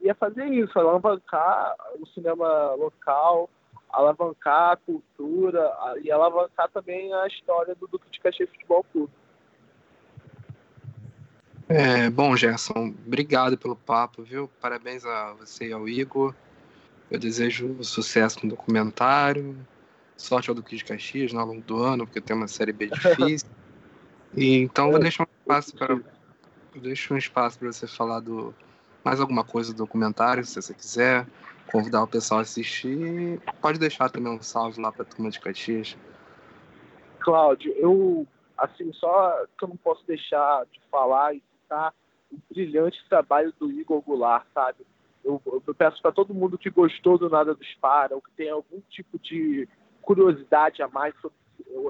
E 0.00 0.10
é 0.10 0.14
fazer 0.14 0.46
isso, 0.46 0.78
alavancar 0.78 1.74
o 1.98 2.06
cinema 2.08 2.74
local, 2.74 3.48
alavancar 3.90 4.72
a 4.72 4.76
cultura 4.76 5.72
e 6.02 6.10
alavancar 6.10 6.68
também 6.70 7.12
a 7.14 7.26
história 7.26 7.74
do 7.74 7.86
Duque 7.86 8.10
de 8.10 8.20
Caxias 8.20 8.50
Futebol 8.50 8.84
Clube. 8.92 9.12
É, 11.68 12.10
bom, 12.10 12.36
Gerson, 12.36 12.94
obrigado 13.06 13.56
pelo 13.56 13.74
papo, 13.74 14.22
viu? 14.22 14.50
Parabéns 14.60 15.06
a 15.06 15.32
você 15.32 15.68
e 15.68 15.72
ao 15.72 15.88
Igor. 15.88 16.34
Eu 17.10 17.18
desejo 17.18 17.82
sucesso 17.82 18.40
no 18.42 18.50
documentário, 18.50 19.56
sorte 20.16 20.48
ao 20.48 20.54
Duque 20.54 20.76
de 20.76 20.84
Caxias 20.84 21.32
no 21.32 21.44
longo 21.44 21.62
do 21.62 21.82
ano, 21.82 22.06
porque 22.06 22.20
tem 22.20 22.36
uma 22.36 22.48
série 22.48 22.72
bem 22.72 22.88
difícil. 22.92 23.48
e, 24.34 24.56
então, 24.58 24.90
vou 24.90 25.00
deixar 25.00 25.24
um 25.24 25.40
espaço 25.40 25.76
para 25.76 25.98
eu 26.74 26.80
deixo 26.80 27.14
um 27.14 27.16
espaço 27.16 27.58
para 27.58 27.72
você 27.72 27.86
falar 27.86 28.18
do 28.18 28.52
mais 29.04 29.20
alguma 29.20 29.44
coisa 29.44 29.72
do 29.72 29.78
documentário, 29.78 30.44
se 30.44 30.60
você 30.60 30.74
quiser 30.74 31.26
convidar 31.70 32.02
o 32.02 32.06
pessoal 32.06 32.40
a 32.40 32.42
assistir. 32.42 33.40
Pode 33.60 33.78
deixar 33.78 34.10
também 34.10 34.32
um 34.32 34.42
salve 34.42 34.80
lá 34.80 34.90
para 34.90 35.02
a 35.02 35.04
turma 35.04 35.30
de 35.30 35.38
Caxias. 35.38 35.96
Cláudio, 37.20 37.72
eu, 37.76 38.26
assim, 38.58 38.92
só 38.94 39.44
que 39.56 39.64
eu 39.64 39.68
não 39.68 39.76
posso 39.76 40.04
deixar 40.06 40.64
de 40.72 40.80
falar 40.90 41.34
e 41.34 41.42
citar 41.62 41.94
o 42.32 42.38
brilhante 42.52 42.98
trabalho 43.08 43.52
do 43.58 43.70
Igor 43.70 44.00
Goulart, 44.00 44.46
sabe? 44.52 44.84
Eu, 45.24 45.40
eu 45.66 45.74
peço 45.74 46.00
para 46.02 46.12
todo 46.12 46.34
mundo 46.34 46.58
que 46.58 46.70
gostou 46.70 47.16
do 47.16 47.30
Nada 47.30 47.54
dos 47.54 47.74
Para, 47.76 48.14
ou 48.14 48.20
que 48.20 48.30
tem 48.32 48.50
algum 48.50 48.80
tipo 48.90 49.18
de 49.18 49.68
curiosidade 50.02 50.82
a 50.82 50.88
mais 50.88 51.14
sobre 51.20 51.36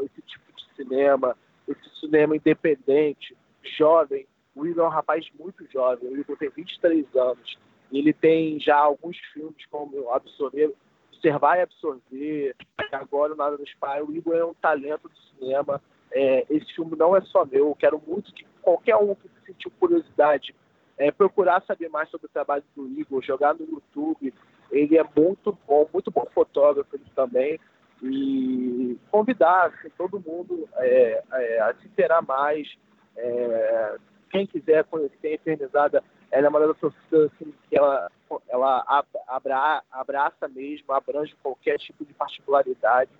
esse 0.05 0.23
tipo 0.23 0.53
de 0.57 0.77
cinema, 0.77 1.37
esse 1.67 2.01
cinema 2.01 2.37
independente, 2.37 3.37
jovem. 3.77 4.27
O 4.55 4.65
Igor 4.65 4.85
é 4.85 4.87
um 4.87 4.91
rapaz 4.91 5.27
muito 5.39 5.67
jovem, 5.73 6.09
o 6.09 6.17
Igor 6.17 6.37
tem 6.37 6.49
23 6.49 7.17
anos 7.17 7.59
ele 7.99 8.13
tem 8.13 8.59
já 8.61 8.77
alguns 8.77 9.17
filmes 9.33 9.65
como 9.71 10.11
Absorver, 10.11 10.73
Observar 11.13 11.59
e 11.59 11.63
Absorver, 11.63 12.03
e 12.13 12.55
agora 12.93 13.33
o 13.33 13.37
Nada 13.37 13.57
dos 13.57 13.73
Pais. 13.75 14.07
O 14.07 14.13
Igor 14.13 14.35
é 14.35 14.45
um 14.45 14.55
talento 14.55 15.09
do 15.09 15.19
cinema. 15.39 15.81
É, 16.13 16.45
esse 16.51 16.73
filme 16.75 16.97
não 16.97 17.17
é 17.17 17.21
só 17.23 17.45
meu. 17.45 17.69
Eu 17.69 17.75
quero 17.75 18.01
muito 18.07 18.33
que 18.33 18.45
qualquer 18.63 18.97
um 18.97 19.15
que 19.15 19.29
sentiu 19.47 19.71
curiosidade 19.79 20.55
é, 20.99 21.11
procurar 21.11 21.63
saber 21.67 21.89
mais 21.89 22.09
sobre 22.09 22.27
o 22.27 22.31
trabalho 22.31 22.65
do 22.77 22.89
Igor, 22.89 23.23
jogar 23.23 23.55
no 23.55 23.67
YouTube. 23.67 24.33
Ele 24.71 24.97
é 24.97 25.05
muito 25.17 25.57
bom, 25.67 25.89
muito 25.93 26.11
bom 26.11 26.27
fotógrafo 26.33 26.99
também. 27.15 27.59
E 28.03 28.99
convidar 29.11 29.67
assim, 29.67 29.89
todo 29.97 30.21
mundo 30.21 30.69
é, 30.77 31.23
é, 31.33 31.61
a 31.61 31.75
se 31.75 31.87
interar 31.87 32.23
mais. 32.25 32.69
É, 33.17 33.97
quem 34.31 34.47
quiser 34.47 34.85
conhecer 34.85 35.29
a 35.29 35.35
Infernizada, 35.35 36.05
ela 36.31 36.47
é 36.47 36.51
uma 36.51 36.61
das 36.67 36.77
torcidas 36.79 37.31
assim, 37.33 37.55
que 37.69 37.79
ela, 37.79 38.11
ela 38.49 38.85
abra, 39.29 39.83
abraça 39.93 40.49
mesmo, 40.49 40.93
abrange 40.93 41.35
qualquer 41.43 41.79
tipo 41.79 42.05
de 42.05 42.13
particularidade. 42.13 43.11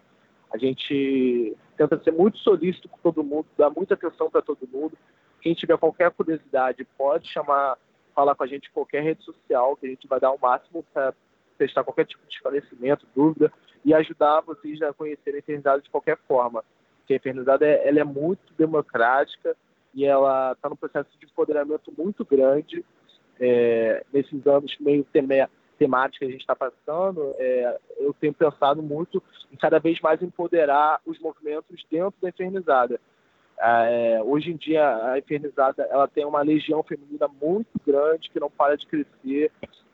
A 0.53 0.59
gente 0.59 1.57
tenta 1.77 1.99
ser 2.03 2.13
muito 2.13 2.39
solícito 2.39 2.89
com 2.89 2.99
todo 2.99 3.25
mundo, 3.25 3.47
dar 3.57 3.71
muita 3.71 3.95
atenção 3.95 4.29
para 4.29 4.43
todo 4.43 4.69
mundo. 4.73 4.97
Quem 5.45 5.53
tiver 5.53 5.77
qualquer 5.77 6.11
curiosidade 6.11 6.87
pode 6.97 7.29
chamar, 7.29 7.77
falar 8.15 8.35
com 8.35 8.45
a 8.45 8.47
gente 8.47 8.67
em 8.67 8.73
qualquer 8.73 9.03
rede 9.03 9.23
social, 9.23 9.77
que 9.77 9.85
a 9.85 9.91
gente 9.91 10.09
vai 10.09 10.19
dar 10.19 10.31
o 10.31 10.39
máximo 10.41 10.83
para 10.91 11.13
testar 11.59 11.85
qualquer 11.85 12.07
tipo 12.07 12.27
de 12.27 12.35
esclarecimento, 12.35 13.07
dúvida 13.15 13.53
e 13.85 13.93
ajudar 13.93 14.41
vocês 14.41 14.81
a 14.81 14.95
conhecerem 14.95 15.37
a 15.37 15.39
eternidade 15.41 15.83
de 15.83 15.91
qualquer 15.91 16.17
forma. 16.27 16.65
Porque 16.97 17.13
a 17.13 17.17
eternidade 17.17 17.63
é, 17.63 17.87
ela 17.87 18.01
é 18.01 18.05
muito 18.05 18.55
democrática 18.57 19.55
e 19.93 20.07
ela 20.07 20.53
está 20.53 20.71
num 20.71 20.77
processo 20.77 21.11
de 21.21 21.27
empoderamento 21.27 21.93
muito 21.95 22.25
grande 22.25 22.83
é, 23.39 24.03
nesses 24.11 24.47
anos 24.47 24.75
meio 24.81 25.07
temáticos 25.79 26.21
que 26.21 26.25
a 26.25 26.31
gente 26.31 26.41
está 26.41 26.57
passando. 26.57 27.35
É, 27.37 27.79
eu 27.99 28.15
tenho 28.15 28.33
pensado 28.33 28.83
muito 28.83 29.23
em 29.53 29.57
cada 29.57 29.79
vez 29.79 30.01
mais 30.01 30.23
empoderar 30.23 31.03
os 31.05 31.19
movimentos 31.19 31.85
dentro 31.91 32.15
da 32.23 32.31
eternizada 32.31 32.99
ah, 33.61 33.85
é, 33.87 34.23
hoje 34.23 34.51
em 34.51 34.57
dia, 34.57 34.85
a 35.13 35.19
infernizada 35.19 35.87
ela 35.91 36.09
tem 36.09 36.25
uma 36.25 36.43
legião 36.43 36.83
feminina 36.83 37.29
muito 37.29 37.69
grande 37.87 38.31
que 38.31 38.41
não 38.41 38.51
para 38.51 38.77
de 38.77 38.87
crescer. 38.87 39.51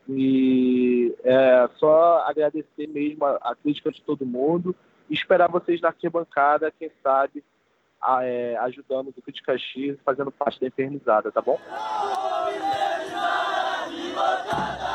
E 0.08 1.14
é, 1.22 1.68
só 1.76 2.24
agradecer 2.26 2.88
mesmo 2.88 3.24
a, 3.24 3.38
a, 3.42 3.54
crítica 3.54 3.92
de 3.92 4.02
todo 4.02 4.26
mundo 4.26 4.74
e 5.08 5.14
esperar 5.14 5.48
vocês 5.48 5.80
na 5.80 5.88
arquibancada, 5.88 6.72
quem 6.76 6.90
sabe, 7.02 7.44
a, 8.00 8.24
é, 8.24 8.56
ajudando 8.56 9.08
o 9.08 9.22
Crítica 9.22 9.56
X, 9.56 9.96
fazendo 10.04 10.32
parte 10.32 10.60
da 10.60 10.66
infernizada, 10.66 11.30
tá 11.30 11.40
bom? 11.40 11.60
Não, 14.10 14.89